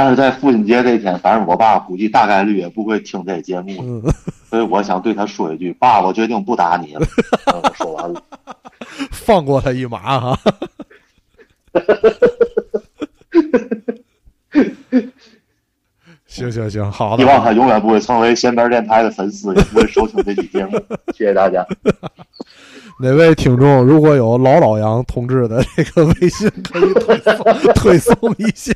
[0.00, 4.00] 但是在父亲节这天，反正我爸估计大概率也不会听这节目，嗯，
[4.48, 7.04] 所以我想对他说一句：爸，我决定不打你了。
[7.74, 8.22] 说完了，
[9.10, 10.38] 放过他一马 哈。
[16.28, 17.28] 行行行，好的希。
[17.28, 20.78] 望他永远不会成为闲边电台的粉丝，也不会收听这期节目。
[21.12, 21.66] 谢谢大家。
[23.00, 27.44] 哪位听众如果有老老杨同志的这个微信，可以推送
[27.74, 28.74] 推送一下。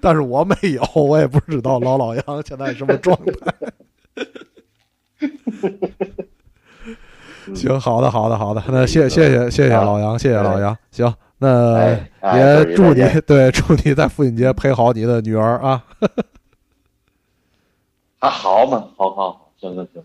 [0.00, 3.54] 但是我没有，我也不知道老老杨现在什么状态。
[7.54, 8.62] 行，好的，好的，好的。
[8.68, 10.76] 那谢谢谢谢谢老杨，谢谢老杨。
[10.90, 11.96] 行，那
[12.34, 15.82] 也祝你对祝你在父亲节陪好你的女儿啊。
[18.18, 20.02] 还好嘛，好好好，行行行，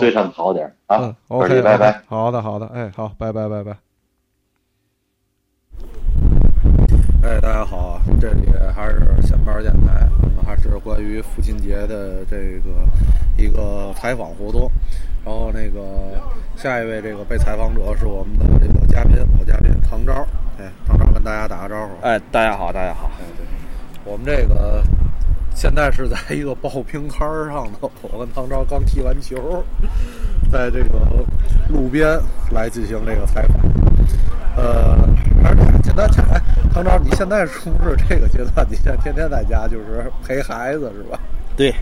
[0.00, 1.14] 对他们好点儿啊嗯。
[1.28, 2.00] ，OK，拜拜。
[2.08, 3.76] 好的好的，哎，好，拜拜拜拜。
[7.22, 8.02] 哎，大家好啊！
[8.18, 12.70] 这里还是闲班电台，我们还是关于父亲节的这个
[13.36, 14.70] 一个采访活动。
[15.22, 16.18] 然后那个
[16.56, 20.26] 下一位这个被采访者是我们的这个嘉宾，老嘉宾唐昭。
[20.58, 21.92] 哎，唐昭跟大家打个招呼。
[22.00, 23.10] 哎，大家好，大家好。
[23.20, 23.44] 哎，对，
[24.10, 24.82] 我们这个
[25.54, 29.62] 现在是在一个报平摊儿上头，我跟唐昭刚踢完球，
[30.50, 31.00] 在这个
[31.68, 32.18] 路边
[32.50, 33.56] 来进行这个采访。
[34.56, 34.96] 呃，
[35.44, 36.40] 而且简单讲哎，
[36.72, 38.66] 唐昭，你现在是不是这个阶段？
[38.70, 41.18] 你现在天天在家就是陪孩子是吧？
[41.56, 41.74] 对，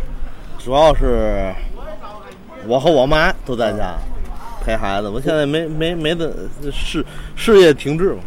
[0.59, 1.53] 主要是
[2.67, 3.97] 我和我妈都在家
[4.65, 5.09] 陪孩子。
[5.09, 6.33] 我现在没没没的
[6.73, 7.05] 事
[7.37, 8.21] 事业停滞嘛，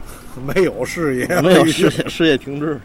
[0.55, 2.79] 没有事业，没有事业 事业停滞。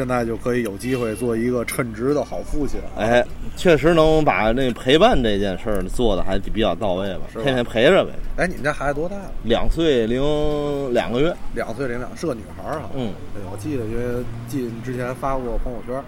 [0.00, 2.80] 现在就可以有机会做一个称职的好父亲。
[2.96, 3.22] 哎，
[3.54, 8.12] 确实能把那陪伴这件事儿做的还比较到位吧，是天天陪着呗。
[8.38, 9.30] 哎，你们家孩子多大了？
[9.44, 10.22] 两岁零
[10.94, 12.88] 两个月，两岁零两，是个女孩儿哈。
[12.94, 16.02] 嗯，对，我记得，因为记得之前发过朋友圈。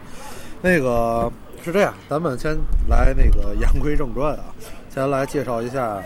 [0.62, 1.30] 那个
[1.62, 2.56] 是这样，咱们先
[2.88, 4.44] 来那个言归正传啊，
[4.88, 6.02] 先来介绍一下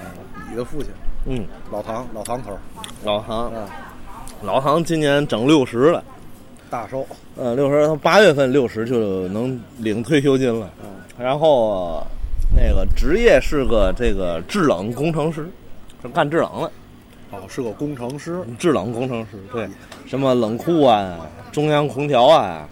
[0.51, 0.91] 你的父亲
[1.27, 2.59] 嗯，老唐，老唐头儿，
[3.05, 3.65] 老唐，嗯，
[4.43, 6.03] 老唐今年整六十了，
[6.69, 7.07] 大寿，
[7.37, 10.71] 呃，六十，他八月份六十就能领退休金了。
[10.83, 12.05] 嗯，然后
[12.55, 15.49] 那个职业是个这个制冷工程师，
[16.03, 16.71] 是干制冷的，
[17.31, 19.39] 哦，是个工程师，制冷工程师。
[19.53, 19.69] 对，
[20.07, 22.69] 什么冷库啊、中央空调啊、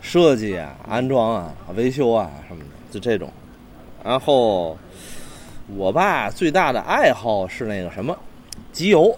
[0.00, 3.30] 设计啊、安装啊、维修啊什么的，就这种。
[4.02, 4.76] 然后
[5.76, 8.16] 我爸最大的爱好是那个什么，
[8.72, 9.14] 集邮，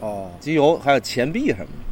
[0.00, 1.85] 哦，集邮还有钱币什么的。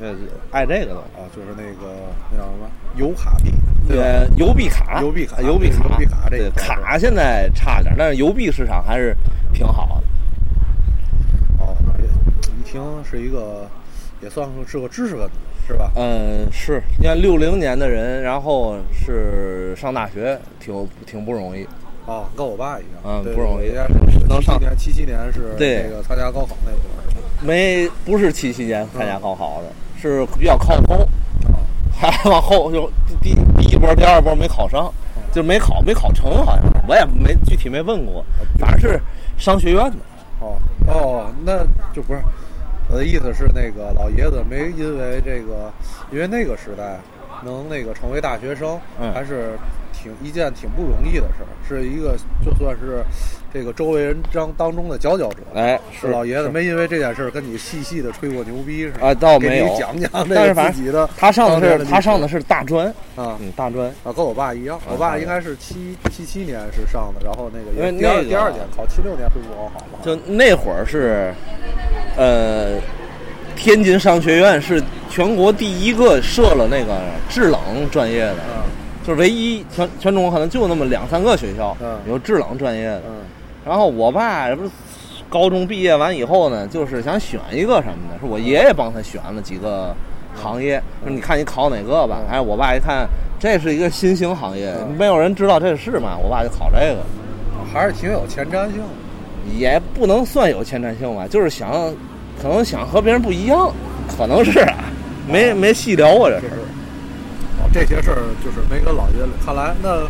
[0.00, 1.00] 嗯，这爱这个的。
[1.16, 1.94] 啊，就是那个
[2.30, 3.52] 那叫什么油卡币，
[3.88, 4.02] 对吧？
[4.04, 9.16] 呃，邮币卡，邮币卡邮币卡，邮币卡这个卡现在差点，但是邮币市场还是
[9.52, 11.64] 挺好的。
[11.64, 12.04] 哦，也
[12.58, 13.66] 一听是一个，
[14.22, 15.30] 也算是个知识分子，
[15.66, 15.90] 是吧？
[15.96, 21.66] 嗯，是，你看六零年的人，然后是上大学，挺挺不容易。
[22.06, 23.70] 哦，跟我爸一样，嗯不容易
[24.28, 29.70] 能上七七年，七七年是对那个参加高考那会儿，没不是七七年参加高考的，
[30.00, 31.08] 是比较靠后，
[31.92, 32.90] 还往后就
[33.20, 34.92] 第第一波、第二波没考上，
[35.32, 38.24] 就没考没考成，好像我也没具体没问过，
[38.58, 39.00] 反正是
[39.36, 39.96] 商学院的。
[40.40, 42.22] 哦哦，那就不是
[42.88, 45.72] 我的意思是，那个老爷子没因为这个，
[46.12, 46.98] 因为那个时代
[47.44, 49.58] 能那个成为大学生，嗯还是
[50.00, 53.02] 挺一件挺不容易的事儿，是一个就算是
[53.52, 55.38] 这个周围人当当中的佼佼者。
[55.54, 59.08] 哎，是老爷子没因为这件事儿跟你细细的吹过牛逼是吧？
[59.08, 59.66] 啊，倒没有。
[59.76, 62.86] 讲讲这个自己的他上的是他上的是大专，
[63.16, 63.88] 啊嗯，大专。
[64.04, 71.34] 啊，跟我爸一样，我爸应该是七七七年是上的，然后那个因为第二第二年考七六年恢复高考嘛，就那会儿是，
[72.16, 72.80] 呃，
[73.56, 78.62] 天津商学院是全国第一个设了那个制冷专业的，嗯
[79.08, 83.02] 就是唯一全全中国可能就那么两三个学校嗯有制冷专业的。
[83.08, 83.14] 嗯
[83.66, 84.70] 然后我爸这不是
[85.30, 89.94] 高中毕业完以后呢，就是想选一个什么的，是我爷爷帮他选了几个
[90.34, 92.18] 行业，说你看你考哪个吧。
[92.30, 96.98] 哎，我爸一看这是一个新兴行业，嗯没有人知道这是嘛，我爸就考这个。
[97.72, 99.54] 还是挺有前瞻性的。
[99.58, 101.70] 也不能算有前瞻性吧，就是想，
[102.40, 103.72] 可能想和别人不一样，
[104.06, 104.84] 可能是啊，
[105.26, 106.50] 没没细聊过这事
[107.72, 109.28] 这些事儿就是没跟老爷子。
[109.44, 110.06] 看来那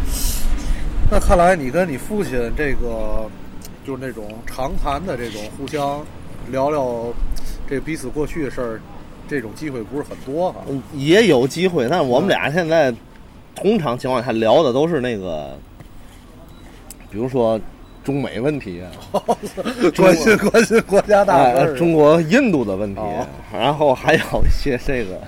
[1.11, 3.29] 那看来你跟你父亲这个
[3.87, 6.05] 就是那种长谈的这种互相
[6.51, 7.13] 聊聊
[7.69, 8.81] 这彼此过去的事儿，
[9.29, 10.61] 这种机会不是很多哈。
[10.69, 12.95] 嗯也有机会，但是我们俩现在
[13.55, 15.59] 通常情况下聊的都是那个，
[17.11, 17.61] 比如说
[18.05, 18.89] 中美问题啊，
[19.97, 21.67] 关心关心国家大事哎。
[21.77, 25.21] 中国印度的问题哦，然后还有一些这个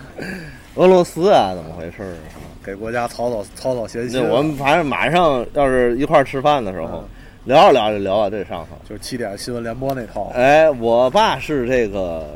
[0.80, 2.40] 俄罗斯啊怎么回事儿啊？
[2.64, 4.32] 给国家操操操操闲心那啊。
[4.38, 7.04] 我们反正马上要是一块儿吃饭的时候嗯，
[7.44, 8.76] 聊着聊着聊到这上头。
[8.88, 10.32] 就是七点新闻联播那套。
[10.34, 12.26] 哎，我爸是这个，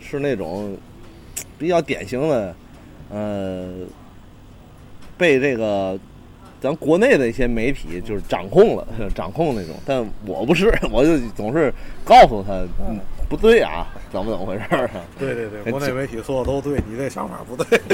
[0.00, 0.76] 是那种
[1.56, 2.56] 比较典型的，
[3.08, 3.68] 呃，
[5.16, 5.96] 被这个
[6.60, 8.84] 咱国内的一些媒体就是掌控了，
[9.14, 9.76] 掌控那种。
[9.86, 11.72] 但我不是， 我就总是
[12.04, 12.52] 告诉他，
[12.88, 15.02] 嗯，不对啊，怎么怎么回事儿啊？
[15.18, 17.78] 对 对对，哎国内媒体说的都对，你这想法不对。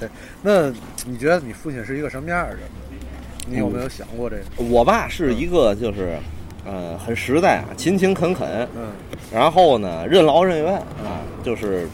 [0.00, 0.08] 对
[0.42, 0.70] 那
[1.06, 2.68] 你觉得你父亲是一个什么样的人呢？
[3.48, 4.42] 你有没有想过这个？
[4.70, 6.18] 我爸是一个就是，
[6.64, 8.88] 呃，很实在啊，勤勤恳恳，嗯
[9.32, 11.88] 然后呢，任劳任怨啊，就是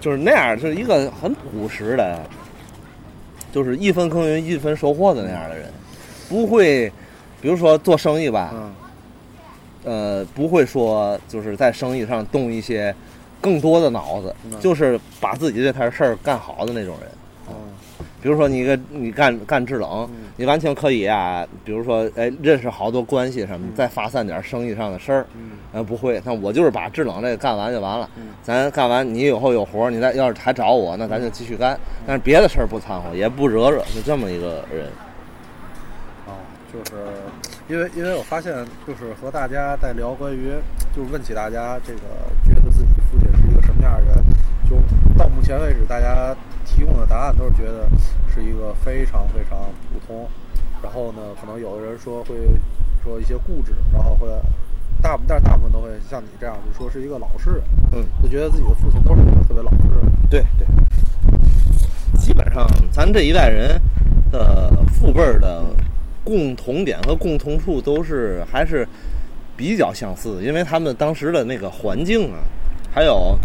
[0.00, 2.20] 就是那样，就是一个很朴实的，
[3.52, 5.72] 就是一分耕耘一分收获的那样的人，
[6.28, 6.90] 不会，
[7.40, 8.72] 比如说做生意吧，嗯
[9.84, 12.94] 呃，不会说就是在生意上动一些
[13.40, 17.10] 更多的脑子，嗯就是把自己这摊事儿干好的那种人。
[17.48, 17.54] 嗯
[18.22, 25.26] 比如说你个你干干制冷，嗯你完全可以啊，比如说哎认识好多关系什么，再发散点生意上的事儿。
[25.36, 28.08] 嗯呃，不会，那我就是把制冷这个干完就完了。
[28.16, 31.76] 嗯咱干完，你以后有活儿，你再要是还找我，那咱就继续干。
[32.06, 34.86] 但是别的事儿不掺和，也不惹惹，就这么一个人。
[36.28, 36.34] 哦，
[36.72, 37.02] 就是
[37.68, 38.52] 因为因为我发现，
[38.86, 40.52] 就是和大家在聊关于，
[40.94, 42.00] 就是问起大家这个
[42.44, 44.24] 觉得自己父亲是一个什么样的人，
[44.68, 44.76] 就
[45.16, 46.34] 到目前为止，大家
[46.64, 47.88] 提供的答案都是觉得
[48.32, 49.58] 是一个非常非常
[49.92, 50.28] 普通。
[50.82, 52.34] 然后呢，可能有的人说会
[53.04, 54.28] 说一些固执，然后会
[55.00, 60.12] 大部但是大部分都会像你这样，就说是一个老实人，嗯，就觉得自己的父亲都是一个特别老实的人。
[60.28, 60.66] 对对，
[62.18, 63.80] 基本上咱这一代人
[64.32, 65.62] 的父辈的
[66.24, 68.86] 共同点和共同处都是还是
[69.56, 72.38] 比较相似，因为他们当时的那个环境啊，
[72.92, 73.38] 还有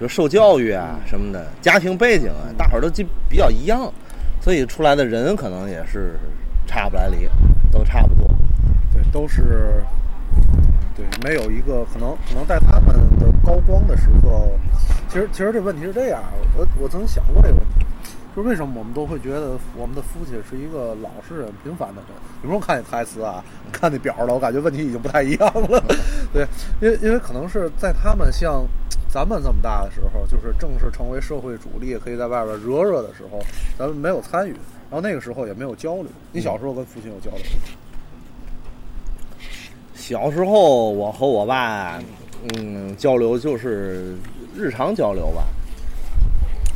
[0.00, 3.92] 就受教育啊什么的，家庭背景啊，大伙儿都基比较一样，
[4.40, 6.18] 所以出来的人可能也是
[6.66, 7.28] 差不来离，
[7.70, 8.28] 都差不多。
[8.92, 9.82] 对，都是
[10.96, 14.48] 对，没有一个可能，可能在他们的高光的时刻，
[15.08, 16.22] 其实其实这问题是这样，
[16.56, 17.84] 我我曾想过这个问题，
[18.34, 22.10] 就是为什么我们都会觉得我们的父亲是一个老实人、平凡的人？
[22.42, 25.82] 你不用看那台词啊，看那表了，我感觉问题已经不太一样了。
[26.34, 26.44] 对，
[26.80, 28.66] 因为因为可能是在他们像
[29.08, 33.38] 咱们这么大的时候，就是正式成为社会主力，可以在外边惹惹的时候，
[33.78, 34.52] 咱们没有参与，
[34.90, 36.06] 然后那个时候也没有交流。
[36.32, 37.62] 你小时候跟父亲有交流吗？
[39.94, 42.02] 小时候，我和我爸，
[42.56, 44.16] 嗯，交流就是
[44.56, 45.44] 日常交流吧，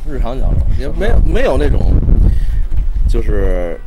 [0.09, 1.93] 日常交流，也没有没有那种，
[3.07, 3.79] 就是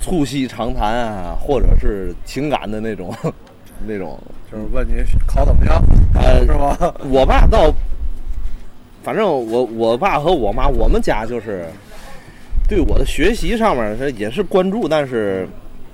[0.00, 3.14] 促膝长谈啊，或者是情感的那种
[3.86, 4.18] 那种。
[4.50, 5.82] 就是问你考怎么样，
[6.14, 6.76] 呃是吧？
[7.08, 7.72] 我爸倒，
[9.02, 11.64] 反正我我爸和我妈，我们家就是
[12.68, 15.48] 对我的学习上面是也是关注，但是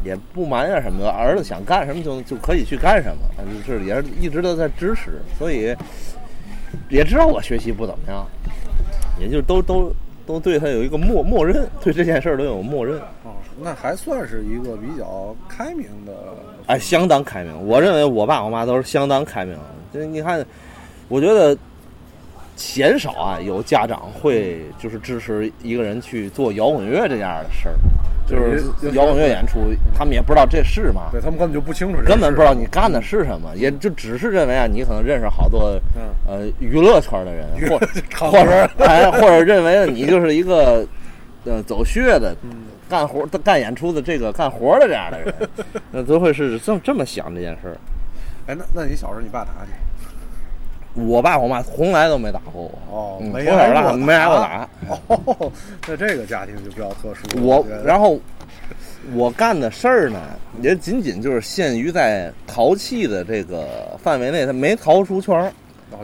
[0.04, 1.08] 也不埋怨什么的。
[1.08, 3.22] 儿子想干什么就就可以去干什么，
[3.64, 5.72] 就是也是一直都在支持，所以
[6.88, 8.26] 也知道我学习不怎么样，
[9.18, 9.92] 也就都都
[10.26, 12.98] 都对他有一个默默认，对这件事儿都有默认。
[13.24, 16.12] 哦，那还算是一个比较开明的。
[16.66, 17.66] 哎，相当开明。
[17.66, 19.56] 我认为我爸我妈都是相当开明。
[19.92, 20.44] 这你看，
[21.08, 21.56] 我觉得
[22.56, 27.74] 鲜少啊有家长会就是支持一个人去做摇滚乐这样的事儿。
[28.28, 28.62] 就是
[28.92, 35.80] 摇滚乐演出，他们也不知道这是嘛，对他们根本就不清楚，根本不知道你干的是什么，也就只是认为啊，你可能认识好多
[36.26, 37.78] 呃娱乐圈的人，或
[38.30, 40.86] 或者 哎，或者认为你就是一个
[41.44, 42.36] 呃走穴的，
[42.88, 45.34] 干活干演出的这个干活的这样的人，
[45.90, 47.76] 那都会是这么这么想这件事儿。
[48.46, 49.72] 哎，那那你小时候你爸打你？
[51.06, 54.68] 我爸我妈从来都没打过我，哦，从小到大没挨过打。
[55.06, 55.52] 哦，
[55.86, 57.40] 那这个家庭就比较特殊。
[57.40, 58.18] 我然后
[59.14, 60.18] 我干的事儿呢，
[60.60, 65.52] 也仅仅就是限于在淘气的这个范围内，他没逃出圈儿，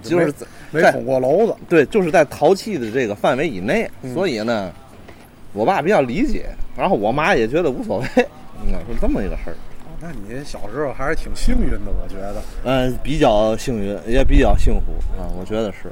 [0.03, 0.33] 就是
[0.71, 1.57] 没捅过娄子。
[1.69, 4.71] 对，就是在淘气的这个范围以内，所以呢，
[5.53, 8.07] 我爸比较理解，然后我妈也觉得无所谓，
[8.63, 9.57] 嗯，是这么一个事儿。
[10.07, 12.43] 那你小时候还是挺幸运的，我觉得。
[12.63, 15.89] 嗯，比较幸运，也比较幸福啊，我觉得是。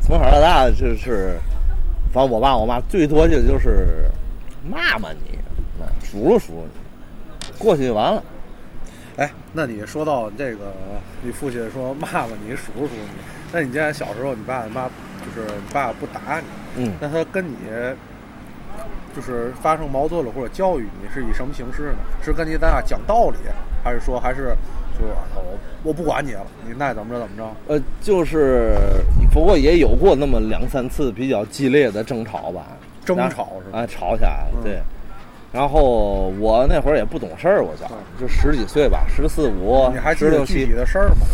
[0.00, 1.36] 从小到大就是，
[2.12, 4.08] 反正我爸我妈最多就就是
[4.64, 5.36] 骂骂你，
[6.00, 8.22] 数落数落你，过去就完了。
[9.16, 10.72] 哎，那你说到这个，
[11.20, 13.08] 你父亲说骂骂你，数落数你，
[13.50, 14.88] 那你既然小时候你爸你妈
[15.24, 17.56] 就是你爸不打你，嗯，那他跟你。
[19.14, 21.98] 就是发生矛盾了或者教育你是以什么形式呢？
[22.22, 23.36] 是跟你咱俩讲道理，
[23.82, 24.56] 还是说还是
[24.98, 27.50] 就是我我不管你了，你爱怎么着怎么着？
[27.66, 28.76] 呃，就是
[29.32, 32.66] 不过也有过那么两三次比较激烈的争吵吧。
[33.04, 33.80] 争吵是吧？
[33.80, 34.80] 啊，吵起来了，对。
[35.52, 37.90] 然后我那会儿也不懂事儿，我叫
[38.20, 39.90] 就十几岁吧，十四五。
[39.92, 41.26] 你还记得具体的事儿吗？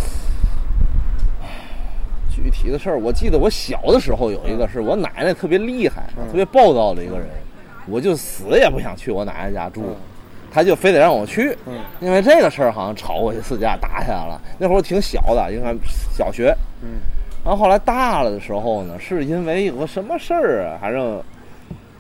[2.31, 7.27] 具体的事儿，我记得我小的时候有一个是我奶奶特别厉害、特别暴躁的一个人。
[7.89, 9.97] 我就死也不想去我奶奶家住，
[10.51, 11.57] 他就非得让我去，
[12.01, 14.41] 因为这个事儿好像吵过一次架，打起来了。
[14.59, 15.74] 那会儿挺小的，应该
[16.12, 16.55] 小学。
[16.82, 17.01] 嗯，
[17.45, 21.22] 然后后来大了的时候呢，是因为有个什么事儿啊，反正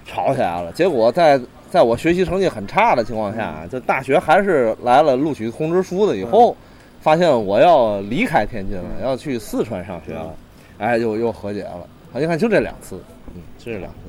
[0.04, 0.72] 吵起来了。
[0.72, 6.56] 结果在在我学习成绩很差的情况下，就大学还是来了录取通知书的以后，
[7.00, 10.34] 发现我要离开天津了，要去四川上学了，
[10.78, 11.86] 哎，又又和解了。
[12.14, 12.98] 你看，就这两次，
[13.34, 14.05] 嗯，就这两次。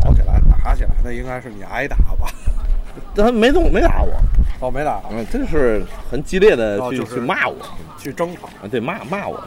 [0.00, 2.26] 吵起来、打起来，那应该是你挨打吧？
[3.14, 4.12] 他没动，没打我。
[4.60, 5.00] 哦，没打。
[5.10, 7.56] 嗯，这是很激烈的去去骂我，
[7.98, 8.46] 去争吵。
[8.46, 9.42] 啊，对，骂骂我。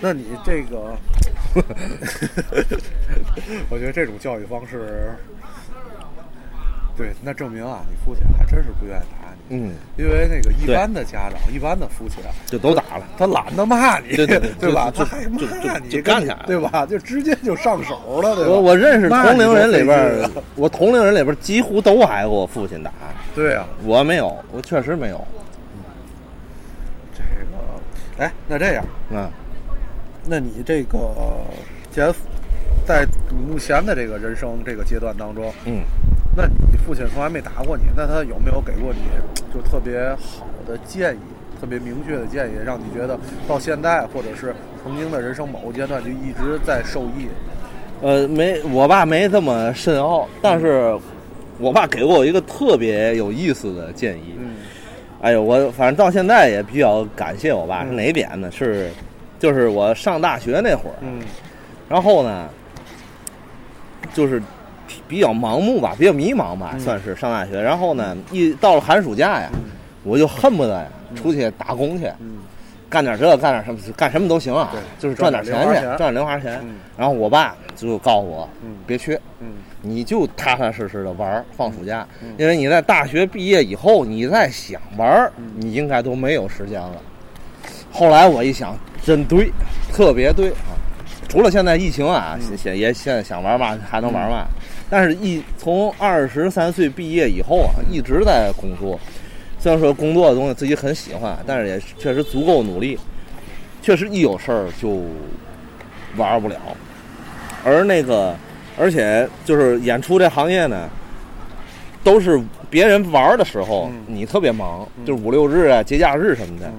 [0.00, 0.96] 那你这个，
[3.70, 5.12] 我觉得这种教育方式。
[6.96, 9.15] 对，那证明啊，你父亲还真是不愿意打你。
[9.48, 14.92] 嗯，因为那个一般的家长，一般的父亲啊，就都打了，他懒得骂你，对对对吧？
[14.92, 15.40] 他还骂
[15.78, 16.84] 你，就干起来，对吧？
[16.84, 18.50] 就直接就上手了，对吧？
[18.50, 22.90] 我我认识同龄人里边，我同龄人里边几乎都挨过父亲打。
[23.36, 25.24] 对啊，我没有，我确实没有。
[27.14, 29.30] 这个，哎，那这样，嗯，
[30.24, 30.98] 那你这个，
[31.92, 32.12] 既然
[32.84, 35.82] 在目前的这个人生这个阶段当中，嗯。
[36.36, 39.00] 那你父亲从来没打过你，那他有没有给过你
[39.54, 41.18] 就特别好的建议，
[41.58, 43.18] 特别明确的建议，让你觉得
[43.48, 47.26] 到现在或者是曾经的人生某个阶段就一直在受益？
[48.02, 50.94] 呃，没，我爸没这么深奥，但是
[51.58, 54.34] 我爸给过我一个特别有意思的建议。
[54.38, 54.56] 嗯，
[55.22, 58.50] 哎呦，我反正到现在也比较感谢我爸，是哪点呢？
[58.50, 58.90] 是
[59.38, 61.22] 就是我上大学那会儿，嗯，
[61.88, 62.46] 然后呢，
[64.12, 64.42] 就是。
[65.08, 67.60] 比较盲目吧，比较迷茫吧，算是上大学。
[67.60, 69.50] 然后呢，一到了寒暑假呀，
[70.02, 72.10] 我就恨不得呀出去打工去，
[72.88, 76.60] 干点这，干点什么，干什么都行啊，就是赚点钱去，赚点零花钱。
[76.96, 78.48] 然后我爸就告诉我，
[78.86, 79.18] 别去，
[79.82, 82.06] 你就踏踏实实的玩放暑假，
[82.38, 86.94] 因为你在大学毕业以后，你再想玩，你应该都没有时间了。
[87.92, 89.50] 后来我一想，真对，
[89.92, 90.74] 特别对啊。
[91.28, 94.46] 除了现在疫情啊，现也现在想玩嘛还能玩嘛。
[94.88, 98.98] 但是，一从二十三岁毕业以后啊，一直在工作。
[99.58, 102.96] 虽然说工作的东西自己很喜欢，但是也确实足够努力。
[103.82, 105.02] 确实，一有事儿就
[106.16, 106.56] 玩不了。
[107.64, 108.36] 而那个，
[108.78, 110.88] 而且就是演出这行业呢，
[112.04, 116.70] 都是别人玩的时候，你特别忙，就是五六日啊、节假日什么的，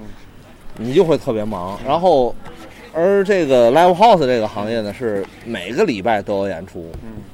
[0.78, 1.78] 你就会特别忙。
[1.86, 2.34] 然后。
[2.92, 6.90] 而这个 live house 这个行业呢，是每个礼拜都有演出，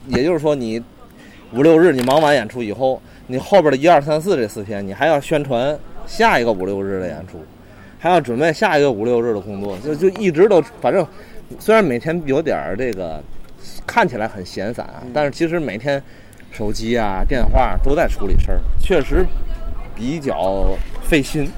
[0.09, 0.83] 也就是说，你
[1.53, 7.43] 五六日你忙完演出以后，你后边的一二三四这四天，你还要宣传下一个五六日的演出，
[7.99, 11.07] 还要准备下一个五六日的工作，就就一直都反正，
[11.59, 13.23] 虽然每天有点这个
[13.87, 16.03] 看起来很闲散啊，但是其实每天
[16.51, 19.25] 手机啊、电话都在处理事儿，确实
[19.95, 21.49] 比较费心。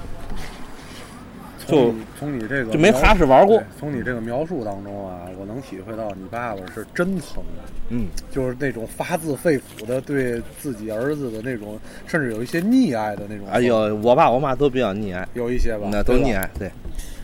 [1.67, 7.43] 就从你这个就没踏实玩过从你这个描述当中啊，我能体会到你爸爸是真疼，
[7.89, 13.47] 嗯，就是那种发自肺腑的对自己儿子的那种，甚至有一些溺爱的那种。
[13.49, 16.71] 哎呦，我爸我妈都比较溺爱，有一些吧，那都溺爱，对，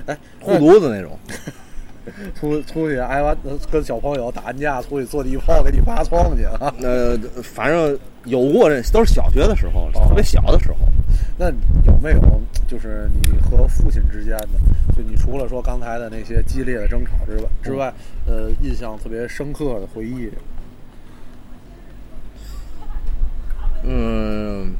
[0.06, 1.16] 哎，护犊子那种。
[2.34, 6.72] 出出去挨完呃跟小朋友打完架，出去坐地炮给你扒窗去啊。
[6.82, 10.76] 呃，反正有过这都是小学的时候，哦特别小的时候。
[11.38, 11.46] 那
[11.84, 12.20] 有没有
[12.68, 14.48] 就是你和父亲之间的，
[14.96, 17.92] 就你除了说刚才的那些激烈的争吵之外之外，
[18.26, 20.30] 呃，印象特别深刻的回忆？
[23.84, 24.74] 嗯，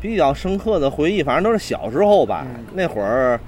[0.00, 2.44] 比较深刻的回忆，反正都是小时候吧。
[2.46, 3.40] 嗯那会儿，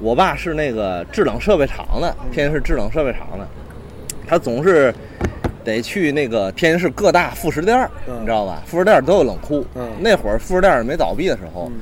[0.00, 3.46] 我爸是那个制冷设备厂的，天津市制冷设备厂的，
[4.26, 4.94] 他总是
[5.62, 8.62] 得去那个天津市各大副食店你知道吧？
[8.66, 9.64] 副食店儿都有冷库。
[9.74, 9.88] 嗯。
[10.00, 11.80] 那会儿副食店儿没倒闭的时候，嗯。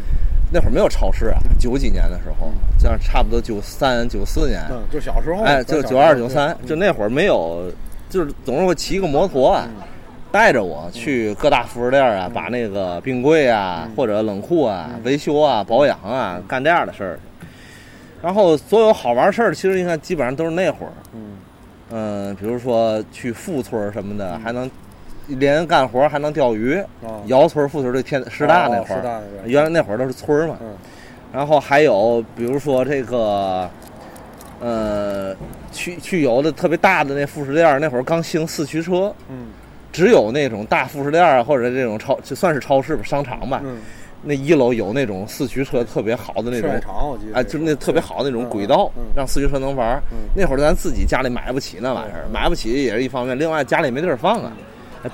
[0.52, 7.70] 那会儿没有超市啊，九几年的时候，这样差不多九三九四年，嗯，就小时候，哎，就九二九三，就那会儿没有，
[8.08, 9.82] 就是总是会骑个摩托啊，嗯。
[10.32, 13.92] 带着我去各大副食店啊，把那个冰柜啊、嗯。
[13.94, 17.20] 或者冷库啊、维修啊、保养啊，干这样的事儿。
[18.22, 21.20] 然后所有好玩事儿，其实你看基本上都是那会儿，嗯。
[21.90, 24.70] 嗯、比如说去富村儿什么的，还能
[25.28, 26.74] 连干活儿还能钓鱼。
[27.02, 30.58] 啊，姚村儿、富村儿这天师大那会儿，原来那会儿都是村儿嘛。
[30.60, 30.76] 嗯。
[31.32, 33.70] 然后还有比如说这个，
[34.60, 35.34] 呃，
[35.72, 39.46] 去去有的特别大的那副食店儿，那会儿刚兴四驱车，嗯。
[39.90, 43.78] 只有那种大副食店儿啊或者这种超就算是超市吧、商场吧，嗯，
[44.28, 46.70] 那一楼有那种四驱车特别好的那种
[47.32, 49.98] 啊，就是那特别好的那种轨道让四驱车能玩
[50.34, 54.52] 那会儿咱自己家里买不起那玩意儿，买不起也是一方面，另外家里没地儿放啊，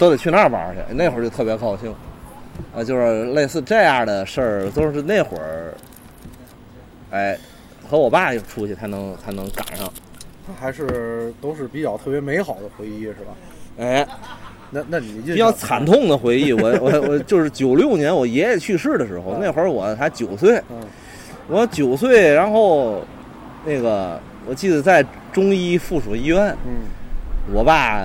[0.01, 0.81] 都得去那儿玩儿去。
[0.93, 1.95] 那会儿就特别高兴，
[2.75, 5.75] 啊，就是类似这样的事儿，都是那会儿，
[7.11, 7.39] 哎，
[7.89, 9.89] 和我爸出去才能才能赶上。
[10.61, 13.33] 还是都是比较特别美好的回忆，是吧？
[13.79, 14.07] 哎，
[14.75, 20.79] 那那你就比较惨，痛的回忆，我我我 就是九六年我爷爷去世的时候，那会儿我才九岁，嗯
[21.47, 23.03] 我九岁，然后
[23.65, 24.19] 那个
[24.49, 26.89] 我记得在中医附属医院，嗯
[27.55, 28.03] 我爸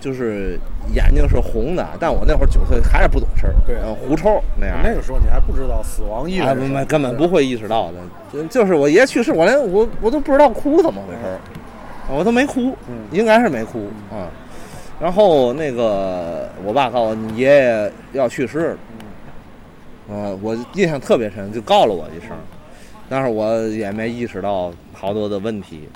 [0.00, 0.58] 就是
[0.94, 4.78] 眼睛是红的，但我那会儿九岁还是不懂事儿，对呃狐臭那样。
[4.84, 7.98] 那个时候你还不知道死亡意味哎，是什么，不根本不会意识到的，
[8.32, 11.40] 就就是我爷爷去世，我连我我都不知道哭怎么回事儿，
[12.14, 14.28] 我都没哭，嗯应该是没哭啊。
[15.00, 18.78] 然后那个我爸告诉我你爷爷要去世了，
[20.08, 22.30] 嗯，我印象特别深，就告了我一声，
[23.08, 25.88] 但是我也没意识到好多的问题。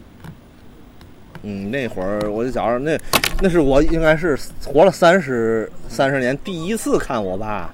[1.42, 2.98] 嗯，那会儿我就觉着那
[3.40, 4.36] 那是我应该是
[4.66, 7.72] 活了三十三十年第一次看我爸，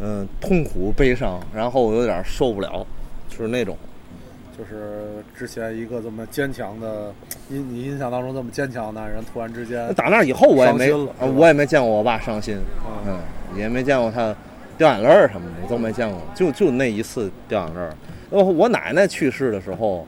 [0.00, 2.86] 嗯，痛苦悲伤，然后我有点受不了，
[3.28, 3.76] 就是那种。
[4.60, 7.10] 就是之前一个这么坚强的，
[7.48, 12.58] 印你印象当中这么坚强的男人，突然之间，打那以后我也没我也没见过我爸伤心，
[13.06, 13.14] 嗯
[13.54, 14.36] 嗯，也没见过他
[14.76, 17.90] 掉眼泪儿什么的，都没见过，就就那一次掉眼泪儿。
[18.30, 20.06] 然后我奶奶去世的时候，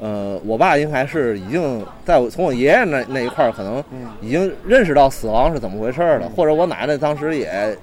[0.00, 7.78] 呃，我爸应该是已经在我从我爷爷那那一块儿，可能嗯已经认识到死亡是怎么回事儿了，或者我奶奶当时也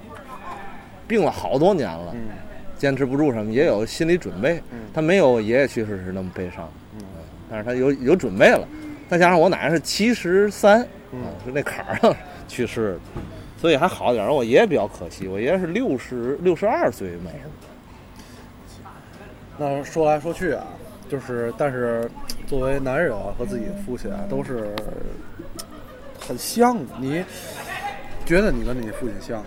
[1.08, 2.20] 病了好多年了，嗯
[2.82, 4.60] 坚持不住什么，也有心理准备。
[4.72, 6.68] 嗯他没有爷爷去世时那么悲伤，
[6.98, 7.04] 嗯
[7.48, 8.66] 但是他有有准备了。
[9.08, 12.12] 再加上我奶奶是七十三，嗯啊，是那坎儿上
[12.48, 13.20] 去世的，
[13.56, 14.32] 所以还好点儿。
[14.34, 17.50] 我爷爷比较可惜，我爷爷是六十六十二岁没了。
[19.56, 20.66] 那说来说去啊，
[21.08, 22.10] 就是但是
[22.48, 24.74] 作为男人啊和自己的父亲啊都是
[26.18, 26.82] 很像的。
[26.98, 27.24] 你
[28.26, 29.46] 觉得你跟你父亲像吗？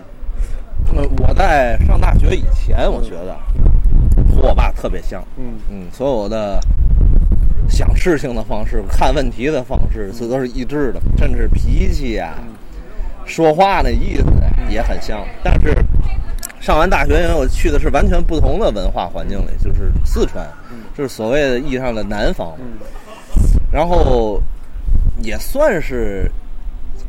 [0.95, 3.35] 呃，我在上大学以前，我觉得
[4.35, 6.59] 和我爸特别像，嗯嗯，所有的
[7.69, 12.35] 想事情的方式、看问题的方式，这都是一致的，甚至脾气呀、
[13.25, 14.25] 说话的意思
[14.69, 15.25] 也很像。
[15.43, 15.75] 但是
[16.61, 20.47] 上完大学以后，我去的是完全不同的文化环境里，就是四川，
[20.95, 22.77] 就是所谓的意义上的南方，嗯
[23.71, 24.41] 然后
[25.21, 26.31] 也算是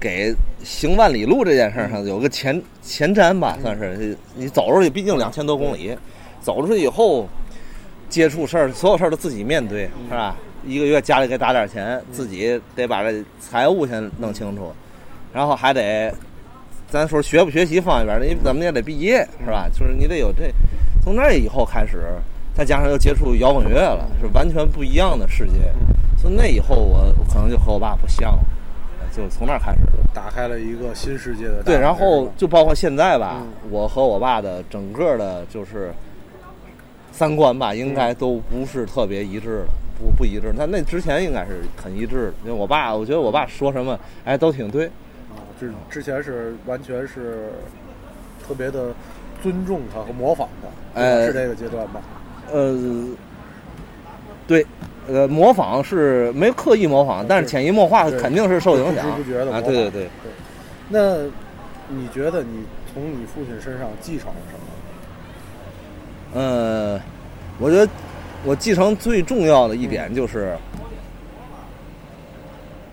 [0.00, 4.16] 给行万里路这件事儿上有个前前瞻吧，算是。
[4.34, 5.96] 你走出去，毕竟两千多公里，
[6.40, 7.26] 走出去以后
[8.08, 10.36] 接触事儿，所有事儿都自己面对，是吧？
[10.64, 14.72] 一个月家里给打点钱，自己得把这财务先弄清楚，
[15.32, 16.12] 然后还得，
[16.88, 19.68] 咱说学不学习放一边儿，你怎么也得毕业，是吧？
[19.72, 20.52] 就是你得有这，
[21.02, 22.02] 从那以后开始，
[22.52, 25.72] 再加上又接触摇滚乐了，是完全不一样的世界。
[26.20, 28.40] 从那以后，我可能就和我爸不像了，
[29.16, 29.78] 就从那儿开始。
[30.12, 35.92] 打开了一个新世界的对，然后就包括现在吧，嗯我和我爸的整个的就是
[37.12, 40.54] 三观吧，应该都不是特别一致的，不不一致。
[40.56, 44.86] 但那之前应该是很一致的，因为我爸，我觉得我爸说什么，哎，都挺对。
[44.86, 47.50] 啊，之之前是完全是
[48.46, 48.94] 特别的
[49.42, 52.00] 尊重他和模仿他，对吧呃是这个阶段吧？
[52.50, 52.74] 呃，
[54.46, 54.64] 对，
[55.08, 59.04] 呃，模仿是没刻意模仿，但是潜移默化肯定是受影响。
[59.16, 59.60] 不知不觉的啊。
[59.60, 60.08] 对对对，
[60.88, 61.16] 那
[61.88, 66.42] 你觉得你从你父亲身上继承了什么？
[66.42, 67.00] 呃，
[67.58, 67.88] 我觉得
[68.44, 70.56] 我继承最重要的一点就是，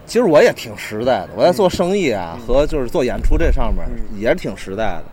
[0.05, 1.30] 其实我也挺实在的。
[1.36, 4.20] 我在做生意啊、和就是做演出这上面嗯。
[4.20, 5.03] 也是挺实在的，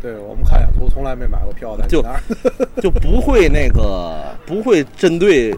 [0.00, 2.02] 对我们看演出从来没买过票在你就，
[2.82, 5.54] 就不会那个不会针对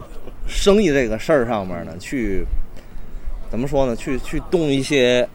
[0.47, 2.45] 生意这个事儿上面呢去
[3.49, 3.95] 怎么说呢？
[3.95, 5.27] 去去动一些。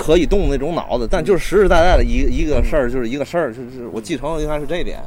[0.00, 5.00] 可以动的那种脑子，但就是实实在在的一个一个事儿，就是一个事儿，就是我继承的应该是这一点。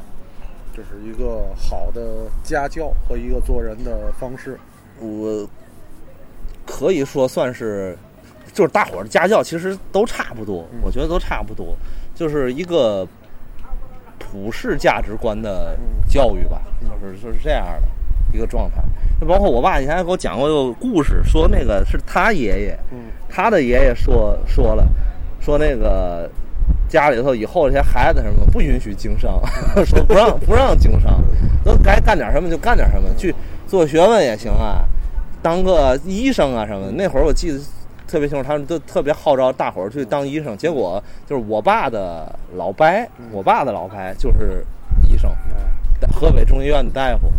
[0.76, 4.60] 这是一个好的家教和一个做人的方式。
[5.00, 5.50] 我
[6.66, 7.98] 可以说算是，
[8.52, 11.74] 就是大伙儿的家教其实都差不多，我觉得都差不多，
[12.14, 13.08] 就是一个
[14.20, 15.80] 普世价值观的
[16.10, 17.88] 教育吧，就是就是这样的
[18.34, 18.82] 一个状态。
[19.20, 23.12] 就包括我爸以前还给我讲过一个故事，说那个是他爷爷，嗯。
[23.30, 24.86] 他的爷爷说说了，
[25.40, 26.30] 说那个
[26.90, 29.40] 家里头以后这些孩子什么不允许经商，
[29.86, 31.24] 说不让不让经商，
[31.64, 33.34] 都该干点什么就干点什么，去
[33.68, 34.84] 做学问也行啊，
[35.42, 36.92] 当个医生啊什么的。
[36.92, 37.60] 那会儿我记得
[38.06, 40.58] 特别清楚，他们都特别号召大伙儿去当医生。
[40.58, 42.86] 结果就是我爸的老伯，
[43.32, 44.66] 我爸的老伯就是
[45.08, 47.32] 医生，哎河北中医院的大夫，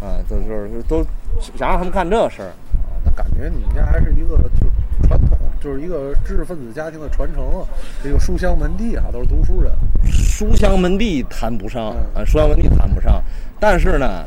[0.00, 1.04] 啊，都就是都
[1.40, 2.48] 想让他们干这事儿。
[2.48, 7.66] 啊，那感觉你们家还是一个就是传统，就是一个知识分子家庭的传承啊，
[8.02, 9.72] 这个书香门第啊，都是读书人。
[10.04, 13.22] 书香门第谈不上嗯啊，书香门第谈不上，
[13.58, 14.24] 但是呢，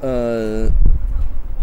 [0.00, 0.68] 呃，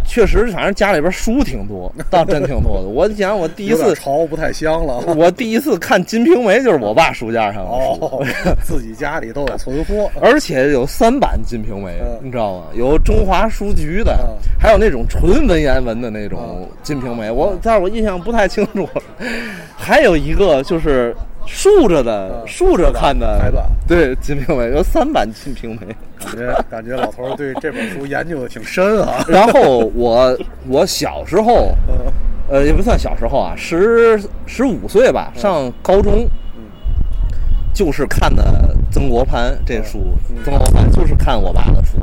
[0.06, 2.88] 确实，反正家里边书挺多，倒真挺多的。
[2.88, 5.00] 我想，我第一次，潮不太香了。
[5.16, 8.26] 我第一次看《金瓶梅》就是我爸书架上的书，哦，
[8.64, 10.12] 自己家里都有存货。
[10.22, 12.66] 而且有三版《金瓶梅》嗯你知道吗？
[12.76, 18.88] 有中华书局的嗯，还有那种纯文言文的那种嗯《金瓶梅》，我但是我印象不太清楚。
[19.76, 23.40] 还有一个就是竖着的，嗯竖着看的。
[23.88, 25.88] 对《金瓶梅》有三版《金瓶梅》。
[26.26, 29.24] 感觉感觉老头儿对这本书研究的挺深啊。
[29.28, 30.38] 然后我
[30.68, 31.76] 我小时候，
[32.50, 36.28] 呃，也不算小时候啊，十十五岁吧，上高中，
[37.74, 40.00] 就是看的曾国藩这书，
[40.46, 41.98] 曾国藩就是看我爸的书，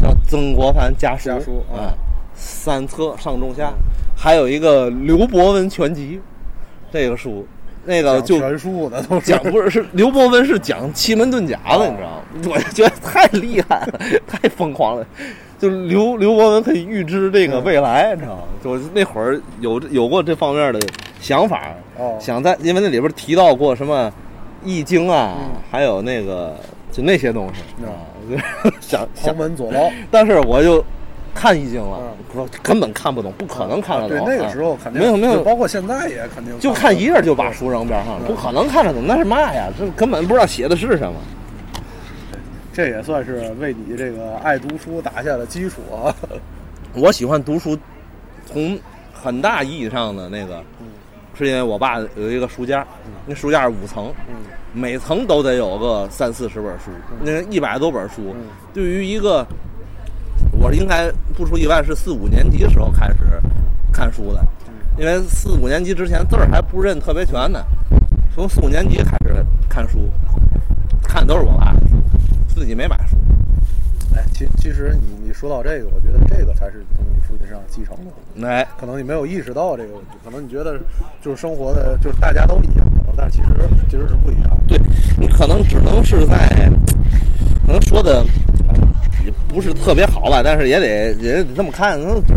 [0.00, 1.94] 叫《曾国藩家书》家书啊啊，
[2.34, 3.72] 三册上中下，
[4.16, 6.20] 还有一个刘伯温全集，
[6.92, 7.44] 这个书，
[7.86, 8.38] 那个就
[9.20, 12.22] 讲不是是刘伯温是讲奇门遁甲的，你知道吗？
[12.54, 15.06] 我就觉得太厉害了，太疯狂了。
[15.58, 18.42] 就刘刘伯温可以预知这个未来，你知道吗？
[18.62, 20.80] 就那会儿有有过这方面的
[21.20, 24.12] 想法，哦想在因为那里边提到过什么
[24.64, 25.36] 易经啊，
[25.70, 26.56] 还有那个
[26.90, 29.90] 就那些东西嗯啊，就想豪想，门左牢。
[30.10, 30.84] 但是我就
[31.34, 31.98] 看易经了
[32.62, 35.42] 根本看不懂，不可能看得对懂。，那个时候肯定没有没有。
[35.42, 39.68] 包括现在也肯定就看一页就把书扔边上了，不可能看得懂，那是嘛呀？
[39.78, 41.14] 这根本不知道写的是什么。
[42.72, 46.14] 这也算是为你这个爱读书打下了基础啊。
[46.94, 47.76] 我喜欢读书，
[48.46, 48.78] 从
[49.12, 50.62] 很大意义上的那个，
[51.36, 52.86] 是因为我爸有一个书架，
[53.26, 54.12] 那书架是五层，
[54.72, 58.34] 每层都得有个三四十本书，那一百多本书，
[58.72, 59.46] 对于一个
[60.58, 63.16] 我应该不出意外是四五年级的时候开始
[63.92, 64.44] 看书的，
[64.98, 67.64] 因为四五年级之前字儿还不认特别全呢，
[68.34, 70.10] 从四五年级开始看书，
[71.02, 71.96] 看都是我爸的书，
[72.54, 73.16] 自己没买书。
[74.16, 78.48] 哎，其其实你你说到这个，我觉得这个才是从你父亲上继承的。
[78.48, 80.78] 哎，可能你没有意识到这个问题，可能你觉得
[81.20, 83.48] 就是生活的，就是大家都一样，可能但其实
[83.88, 84.56] 其实是不一样。
[84.68, 84.80] 对
[85.18, 86.48] 你可能只能是在，
[87.66, 88.24] 可能说的
[89.24, 92.34] 也不是特别好吧，但是也得也得这么看，可能只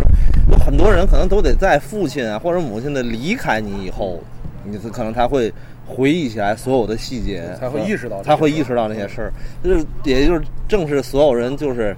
[0.52, 4.20] 有很多人可能都得在父亲啊或者母亲的离开你以后，
[4.64, 5.52] 你可能才会
[5.86, 9.34] 回忆起来所有的细节，才会意识到才会意识到那些事儿，
[9.64, 11.96] 就是也就是正是所有人就是。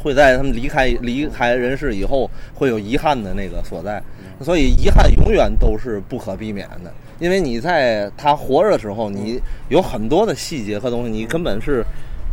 [0.00, 4.00] 会在他们离开离开人世以后会有遗憾的那个所在，
[4.40, 6.92] 所以遗憾永远都是不可避免的。
[7.18, 9.40] 因为你在他活着的时候，你
[9.70, 11.84] 有很多的细节和东西，你根本是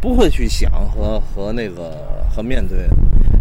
[0.06, 1.98] 不会去想和和那个
[2.30, 2.88] 和面对。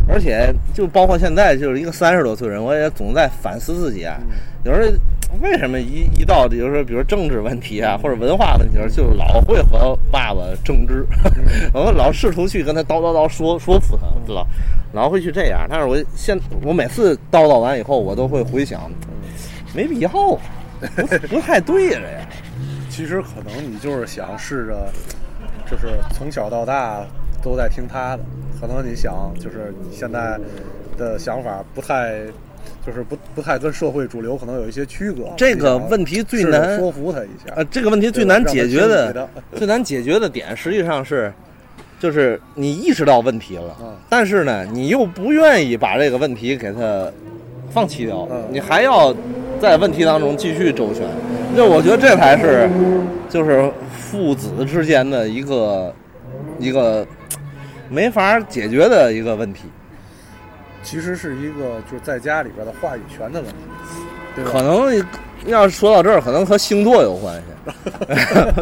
[0.09, 4.19] 而且就包括现在，就是一个三十多岁人，我也总在反思自己啊。
[4.65, 11.07] 有时候为什么一一到，比如说，比如政治问题啊，或者文化问题，就老会和爸爸争执，
[11.75, 14.47] 我老试图去跟他叨叨叨说说服他，老
[14.95, 15.67] 老会去这样。
[15.69, 18.91] 但是我现我每次叨叨完以后，我都会回想，
[19.75, 22.01] 没必要，不不太对呀，
[22.89, 24.93] 其实可能你就是想试着，
[25.71, 27.05] 就是从小到大
[27.43, 28.23] 都在听他的。
[28.61, 30.39] 可能你想，就是你现在
[30.97, 32.15] 的想法不太，
[32.87, 35.25] 就是不不太跟社会主流可能有一些区隔。
[35.37, 37.53] 这个问题最难说服他一下。
[37.57, 41.31] 呃，这个问题最难解决的，最难解决的点实际上是，
[41.99, 43.77] 就是你意识到问题了，
[44.09, 47.11] 但是呢，你又不愿意把这个问题给他
[47.71, 49.15] 放弃掉，你还要
[49.65, 51.03] 在问题当中继续周旋。
[51.57, 52.69] 就我觉得这才是，
[53.31, 55.95] 就是父子之间的一个
[56.59, 57.07] 一个
[57.89, 59.63] 没法解决的一个问题。
[60.83, 63.57] 其实是一个就是在家里边的话语权的问题，
[64.37, 65.03] 对可能
[65.47, 67.45] 要说到这儿，可能和星座有关系。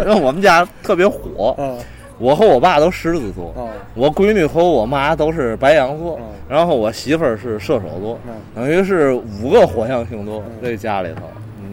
[0.22, 1.76] 我们家特别火，
[2.22, 3.52] 我和我爸都狮子座，
[3.94, 8.16] 我闺女和我妈都是白羊座，然后我媳妇儿是射手座，
[8.54, 9.12] 等于是
[9.42, 11.22] 五个火象星座这家里头。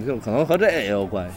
[0.07, 1.35] 就可能和这也有关系，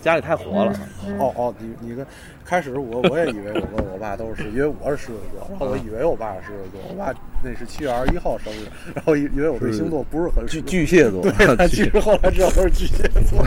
[0.00, 0.72] 家里太火了。
[1.18, 2.06] 哦哦，你你跟
[2.48, 7.12] 开始我我也以为我跟我爸都是，因为我是狮子座，然后我以为我爸是狮子座，我爸
[7.44, 13.44] 那是七月二十一号生日，然后以为我对星座不是很巨巨蟹座，对，其实后来知道他是巨蟹座，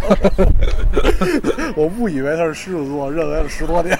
[1.76, 3.97] 我误以为他是狮子座，认为了十多年，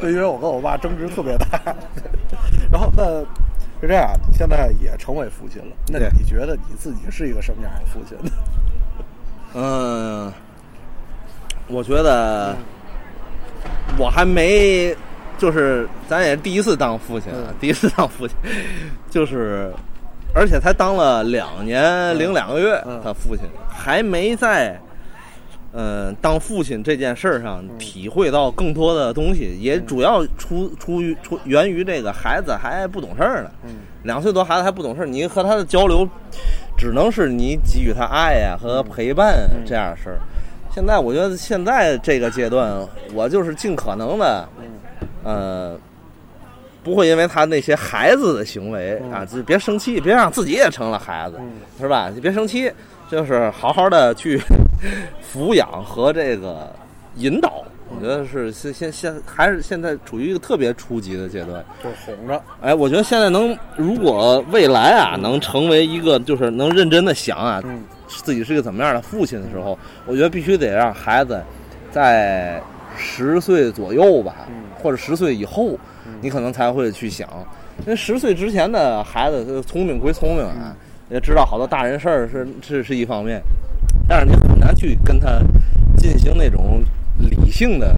[0.00, 1.74] 就因为我跟我爸争执特别大，
[2.70, 3.24] 然后那。
[3.80, 5.68] 是这样，现在也成为父亲了。
[5.86, 8.32] 那你觉得你自己是一个什么样的父亲呢？
[9.54, 10.32] 嗯，
[11.68, 12.56] 我觉得
[13.98, 14.94] 我还没，
[15.36, 18.36] 就是咱也第一次当父亲，第一次当父亲，
[19.10, 19.72] 就是，
[20.34, 24.78] 而且才当了两年零两个月，他父亲还没在。
[25.74, 33.50] 嗯，当父亲这件事儿上，体会到更多的东西，也主要出出于出源于这个孩子还不懂事儿呢。
[34.02, 36.08] 两岁多孩子还不懂事儿，你和他的交流，
[36.76, 40.18] 只能是你给予他爱呀和陪伴这样的事儿。
[40.78, 42.72] 现在我觉得现在这个阶段，
[43.12, 44.48] 我就是尽可能的，
[45.24, 45.76] 呃，
[46.84, 51.40] 不会因为他那些孩子的行为啊，就别生气，别让自己也成了孩子，
[51.80, 52.12] 是吧？
[52.14, 52.70] 你别生气。
[53.10, 54.38] 就是好好的去
[55.34, 56.72] 抚养和这个
[57.16, 62.40] 引导，我觉得是现现现还是现在处于一个特别初级的阶段，就是哄着。
[62.60, 67.62] 哎，我觉得现在能，如果未来啊能成为一个就是能认真的想啊，
[68.08, 71.40] 自己是一个怎么样的父亲的时候，我觉得必须得让孩子
[71.90, 72.60] 在
[72.96, 74.34] 十岁左右吧，
[74.74, 75.78] 或者十岁以后，
[76.20, 77.28] 你可能才会去想，
[77.80, 80.74] 因为十岁之前的孩子聪明归聪明啊。
[81.10, 83.40] 也知道好多大人事儿是这是一方面，
[84.06, 85.40] 但是你很难去跟他
[85.96, 86.82] 进行那种
[87.16, 87.96] 理性的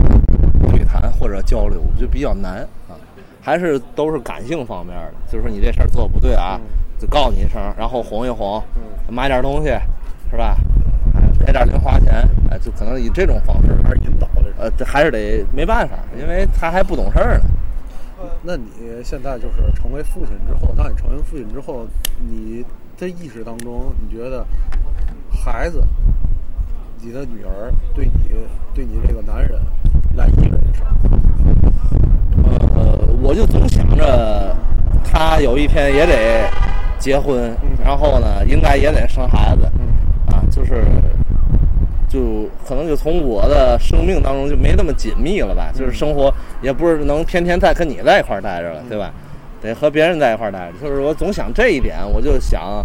[0.70, 2.94] 对谈或者交流，就比较难啊。
[3.42, 6.60] 还是都是感性方面的，就是说你这事儿做不对啊，
[7.00, 8.62] 就告诉你一声，然后哄一哄，
[9.08, 9.70] 买点东西，
[10.30, 10.56] 是吧？
[11.44, 14.52] 给点零花钱，哎，就可能以这种方式还是引导的。
[14.58, 17.44] 呃，这还是得没办法，因为他还不懂事儿呢。
[18.42, 18.64] 那你
[19.02, 21.86] 现在就是成为父亲之后，当你成为父亲之后，
[22.20, 22.64] 你。
[22.98, 24.44] 的意识当中，你觉得
[25.30, 25.82] 孩子、
[27.00, 28.12] 你的女儿对你、
[28.74, 29.58] 对你这个男人
[30.14, 32.52] 来意味着什么？
[32.76, 34.54] 呃，我就总想着
[35.02, 36.46] 他有一天也得
[36.98, 39.72] 结婚，然后呢，应该也得生孩子，啊，
[40.50, 40.84] 就是
[42.08, 49.12] 就可能就从我的生命当中就没那么紧密了吧，就是生活也不是能天天在跟你在一块儿待着了，对吧？
[49.62, 52.84] 得和别人在一块儿待着，就是我总想这一点，我就想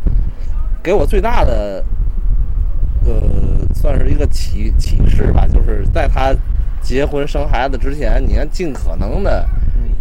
[0.84, 1.84] 给我最大的，
[3.06, 3.14] 呃，
[3.74, 6.36] 算是一个启启示吧，就是在他
[6.82, 9.48] 结婚生孩子之前，你要尽可能的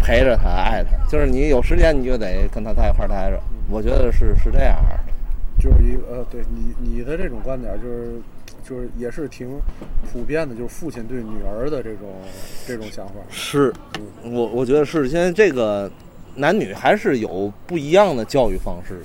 [0.01, 3.41] 陪着他，爱他，就是你有时间你就得跟他在一块儿待着。
[3.71, 5.14] 我觉得是是这样的，
[5.59, 8.21] 就是一个呃，对你你的这种观点，就是
[8.63, 9.49] 就是也是挺
[10.13, 12.09] 普遍的，就是父亲对女儿的这种
[12.67, 13.15] 这种想法。
[13.31, 13.73] 是，
[14.23, 15.91] 我我觉得是现在这个。
[16.37, 19.01] 男女还是有不一样的教育方式，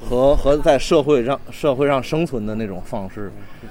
[0.00, 3.30] 和和在社会上社会上生存的那种方式，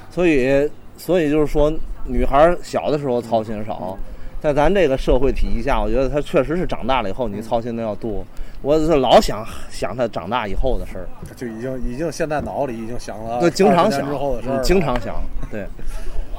[0.09, 0.65] 所以
[0.95, 1.69] 所以就是说，
[2.05, 3.99] 女孩小的时候操心少，
[4.39, 8.25] 在咱这个社会体系下，我觉得她确实是长大了以后，你操心的要多。
[8.61, 15.15] 我是老想想他长大以后的事儿，就已经已经现在脑里已经想了，对，经常想之后的事儿，经常想，
[15.49, 15.65] 对。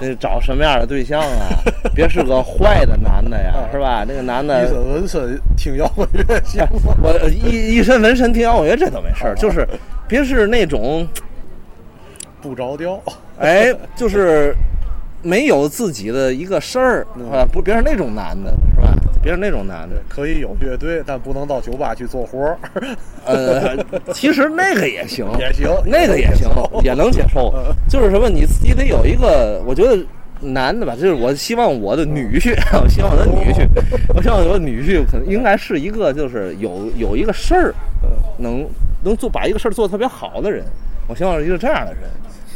[0.01, 1.47] 得找什么样的对象啊？
[1.95, 4.05] 别是个坏的男的呀，是吧？
[4.09, 6.97] 那个男的一身纹身听摇滚乐行吗？
[7.01, 9.69] 我一一身纹身听摇滚乐这都没事儿，就是
[10.09, 11.07] 别是那种
[12.41, 13.01] 不着调，
[13.39, 14.53] 哎，就是
[15.23, 17.47] 没有自己的一个事儿，是吧？
[17.53, 18.92] 不，别是那种男的，是吧？
[19.23, 22.59] 别是那种男的，可以有乐队，但不能到酒吧去做活儿。
[23.25, 23.77] 呃，
[24.13, 26.49] 其实那个也行，也行那个也行，
[26.83, 27.55] 也能接受。
[27.89, 30.05] 就是什么，你自己得有一个，我觉得
[30.41, 32.53] 男的吧，就是我希望我的女婿，
[32.83, 33.67] 我希望我的女婿，
[34.15, 37.75] 我希望我的女婿可能应该是一个，就是有有一个事儿，
[38.39, 38.67] 能
[39.05, 40.65] 能做把一个事儿做得特别好的人。
[41.07, 42.03] 我希望是一个这样的人。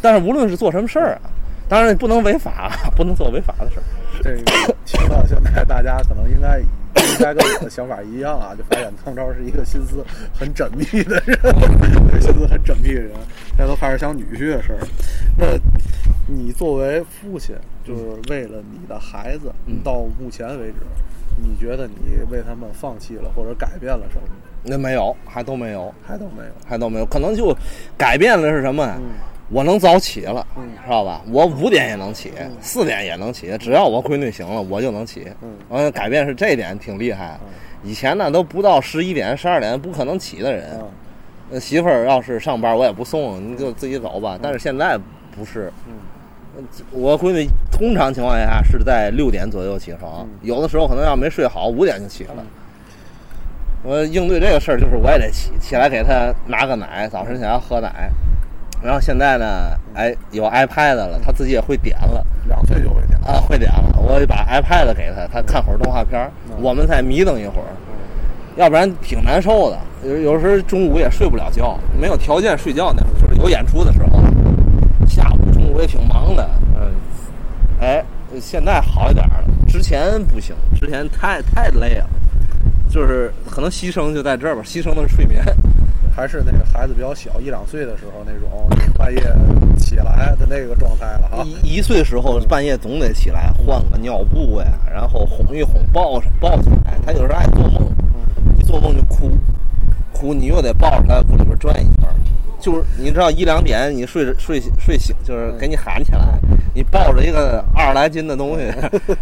[0.02, 1.30] 但是无论是做什么事儿啊，
[1.68, 3.82] 当然不能违法， 不能做违法的事儿。
[4.22, 13.10] 这个听到现在，大家可能应该应该跟我的想法一样啊，就发现汤超是一个心思很缜密的人，心思很缜密的人，
[13.48, 14.78] 现在都开始想女婿的事儿。
[15.38, 15.46] 那
[16.26, 17.54] 你作为父亲，
[17.84, 20.76] 就是为了你的孩子，嗯到目前为止，
[21.36, 24.28] 你觉得你为他们放弃了或者改变了什么？
[24.68, 26.50] 那没有，还都没有，还都没有。
[26.66, 27.56] 还都没有，可能就
[27.96, 28.98] 改变的是什么呀？
[29.48, 30.44] 我能早起了，
[30.84, 31.22] 知道吧？
[31.30, 35.28] 我五点也能起，四点也能起，只要我闺女醒了，我就能起。
[35.70, 37.38] 嗯，改变是这一点挺厉害。
[37.84, 40.80] 以前呢，都不到十一点、十二点不可能起的人。
[41.48, 44.36] 那媳妇儿要是上班，我也不送，你就自己走吧。
[44.42, 44.98] 但是现在
[45.36, 45.72] 不是。
[46.90, 52.44] 我闺女通常情况下是在六点左右起床，有的时候可能要没睡好，五点就起了。
[53.84, 58.10] 我应对这个事儿，就是我也得起起来给她拿个奶，早晨起来喝奶。
[58.82, 62.24] 然后现在呢，哎，有 iPad 了，他自己也会点了。
[62.46, 63.18] 两岁就会点。
[63.24, 63.98] 啊，会点了。
[64.00, 67.68] 我就把 iPad 给他，他看会儿动画片儿，我们再迷瞪一会儿，
[68.56, 69.78] 要不然挺难受的。
[70.04, 74.20] 有有时候中午也睡不了觉，没有条件睡觉那就是有演出的时候，
[75.08, 76.92] 下午中午也挺忙的，嗯，
[77.80, 78.04] 哎，
[78.40, 82.06] 现在好一点了，之前不行，之前太太累了。
[82.88, 85.44] 就是可能牺牲就在这儿吧，牺牲的是睡眠，
[86.16, 89.20] 还是那个孩子比较小，一两岁的时候那种半夜
[89.76, 91.44] 起来的那个状态了哈。
[91.62, 96.98] 一一岁时候半夜总得起来换个尿布呀，然后哄一哄，抱上抱起来。
[97.04, 97.82] 他有时候爱做梦，
[98.58, 99.30] 一做梦就哭，
[100.10, 102.08] 哭你又得抱着他屋里边转一圈。
[102.66, 106.36] 就是你知道一两点你睡着睡睡醒，就是给你喊起来，
[106.74, 108.64] 你抱着一个二十来斤的东西，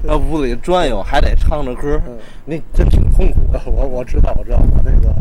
[0.08, 2.00] 在屋子里转悠， 还得唱着歌，
[2.46, 3.60] 那真挺痛苦的。
[3.66, 5.14] 我我知道，我知道，我那个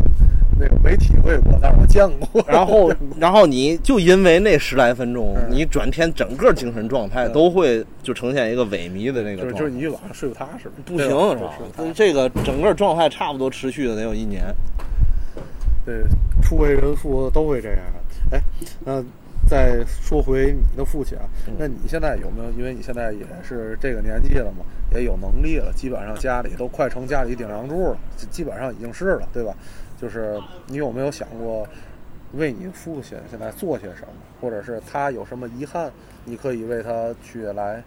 [0.58, 2.42] 那个没体会过，但是我见过。
[2.48, 9.58] 然后，然后你就因为那十来分钟，你转天整个精神状态都会就呈现一个萎靡的那个状态。
[9.58, 11.52] 就是你一晚上睡不踏实，不行是吧？
[11.94, 14.44] 这个整个状态差不多持续的得有一年。
[15.84, 15.96] 对，
[16.42, 17.78] 初为人父都会这样。
[18.30, 18.42] 哎，
[18.84, 19.02] 那
[19.46, 21.24] 再说回你的父亲啊，
[21.58, 22.50] 那你现在有没有？
[22.52, 24.64] 因为你现在也是这个年纪了嘛，
[24.94, 27.98] 也有能力了，基本上家里都快成家里顶梁柱了，
[28.30, 29.54] 基本上已经是了，对吧？
[30.00, 31.66] 就是你有没有想过
[32.32, 35.90] 为你父亲现在做些什么，或者是他有什么遗憾，
[36.24, 37.82] 你可以为他去来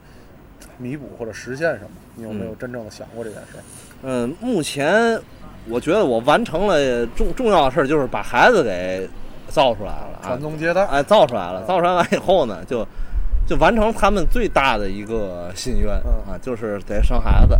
[0.77, 1.89] 弥补或者实现什么？
[2.15, 3.57] 你有没有真正的想过这件事？
[4.03, 5.19] 嗯，目前
[5.67, 9.09] 我觉得我完成了重重要的事儿，就是把孩子给。
[9.47, 12.85] 造出来了，传宗接代，哎，造出来了，造出来完以后呢，就
[13.47, 15.93] 就完成他们最大的一个心愿
[16.27, 17.57] 啊，就是得生孩子，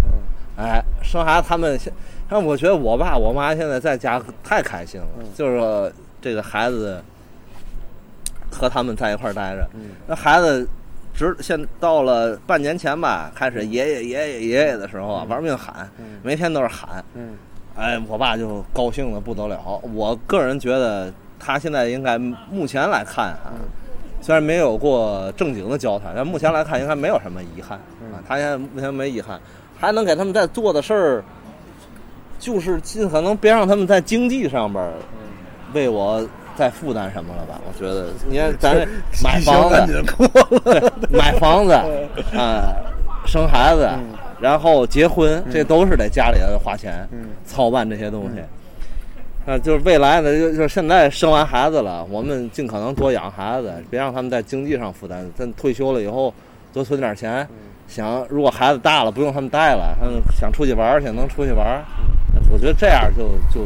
[0.58, 1.92] 哎，生孩子，他们现，
[2.30, 5.90] 但我觉得我爸我妈现在在家太开心了，就是说
[6.22, 7.02] 这个孩子
[8.52, 9.68] 和他们在一块儿待着，
[10.08, 10.68] 那孩子
[11.14, 15.90] 直现到了半年前吧，开始爷爷爷爷爷爷的时候啊，玩命喊，
[16.22, 17.04] 每天都是喊，
[17.78, 19.58] 哎，我爸就高兴的不得了，
[19.94, 21.14] 我个人觉得。
[21.40, 23.54] 他现在应该目前来看啊，
[24.22, 28.20] 虽然没有过正经的交谈，但目前来看应该没有什么遗憾啊。
[28.28, 29.40] 他现在目前没遗憾，
[29.80, 31.24] 还能给他们在做的事儿，
[32.40, 34.84] 就是尽可能别让他们在经济上边
[35.74, 37.60] 为我再负担什么了吧。
[37.68, 38.88] 我觉得，你看咱
[39.24, 40.04] 买房子，
[41.12, 41.74] 买房子
[42.36, 42.74] 啊，
[43.26, 43.90] 生孩子，
[44.40, 47.08] 然后结婚，这都是得家里花钱
[47.46, 48.42] 操办这些东西。
[49.48, 55.26] 啊，就是未来呢，就就现在生完孩子了，我们尽可能多养孩子，别让他们在经济上负担。
[55.38, 56.34] 咱退休了以后
[56.74, 57.48] 多存点钱，
[57.88, 61.82] 想如果孩子大了不用他们带了，他们想出去玩去能出去玩。
[62.52, 63.66] 我觉得这样就就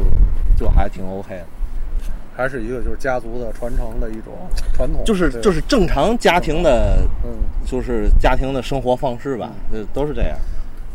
[0.56, 1.44] 就还挺 OK 的，
[2.36, 4.32] 还是一个就是家族的传承的一种
[4.72, 7.30] 传统，就是就是正常家庭的，嗯，
[7.66, 9.50] 就是家庭的生活方式吧，
[9.92, 10.38] 都是这样。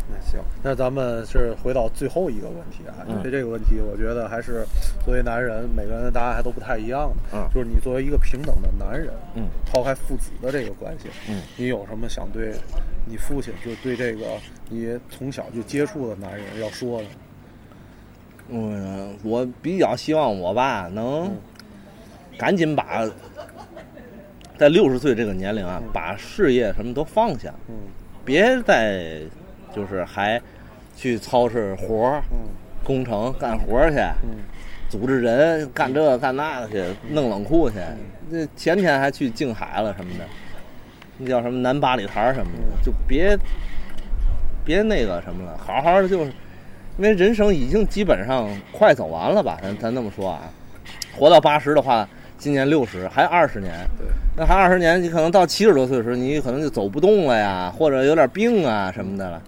[0.09, 4.65] 那行，那咱们是回到最后一个问题啊，嗯因为这个问题，我觉得还是
[5.03, 7.37] 作为男人，每个人的答案还都不太一样的。
[7.37, 7.49] 嗯。
[7.53, 12.53] 就是你作为一个平等的男人，嗯，抛开父子的这个关系，嗯，你有什么想对
[13.05, 14.25] 你父亲，就对这个
[14.69, 17.07] 你从小就接触的男人要说的？
[18.49, 21.29] 嗯，我比较希望我爸能
[22.37, 23.05] 赶紧把
[24.57, 27.75] 在六十岁这个年龄啊，把事业什么都放下，嗯。
[28.23, 29.21] 别再
[29.77, 30.41] 就是还
[30.95, 32.49] 去操持活儿、嗯。
[32.83, 34.39] 工程干活儿去，嗯。
[34.89, 37.75] 组织人干这个干那个去，弄冷库去。
[38.29, 40.25] 那前天还去静海了什么的，
[41.17, 43.37] 那叫什么南八里台什么的，就别
[44.65, 46.31] 别那个什么了，好好的就是，
[46.97, 50.41] 因为人生已经基本上快走完了吧，咱咱这么说啊，
[51.17, 59.41] 活到八十的话，今年六十还二十年，对，那还二十年，你可能到七十多岁的时候，你可能就走不动了呀，或者有点病啊什么的了。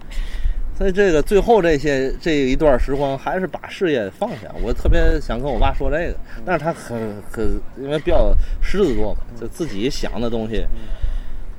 [0.76, 4.50] 所以这个最后这些这一段时光，还是把事业放下。
[4.62, 6.14] 我特别想跟我爸说这个，
[6.44, 6.98] 但是他很
[7.30, 10.66] 很因为比较狮子座嘛，就自己想的东西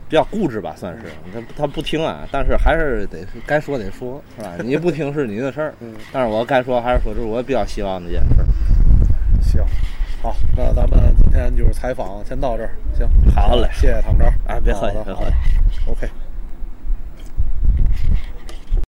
[0.09, 4.55] 比较固执吧，算是他他不听啊，但是还是得该说得说，是吧？
[4.63, 5.73] 你不听是你的事儿，
[6.11, 8.45] 但是我该说还是说，这是我比较希望的一件事儿。
[9.39, 9.63] 行，
[10.21, 14.31] 好，那咱们今天就是采访先到这儿，行，好嘞谢谢唐钊。
[14.47, 15.89] 哎，别客气，好的别客气。
[15.89, 16.09] ，OK。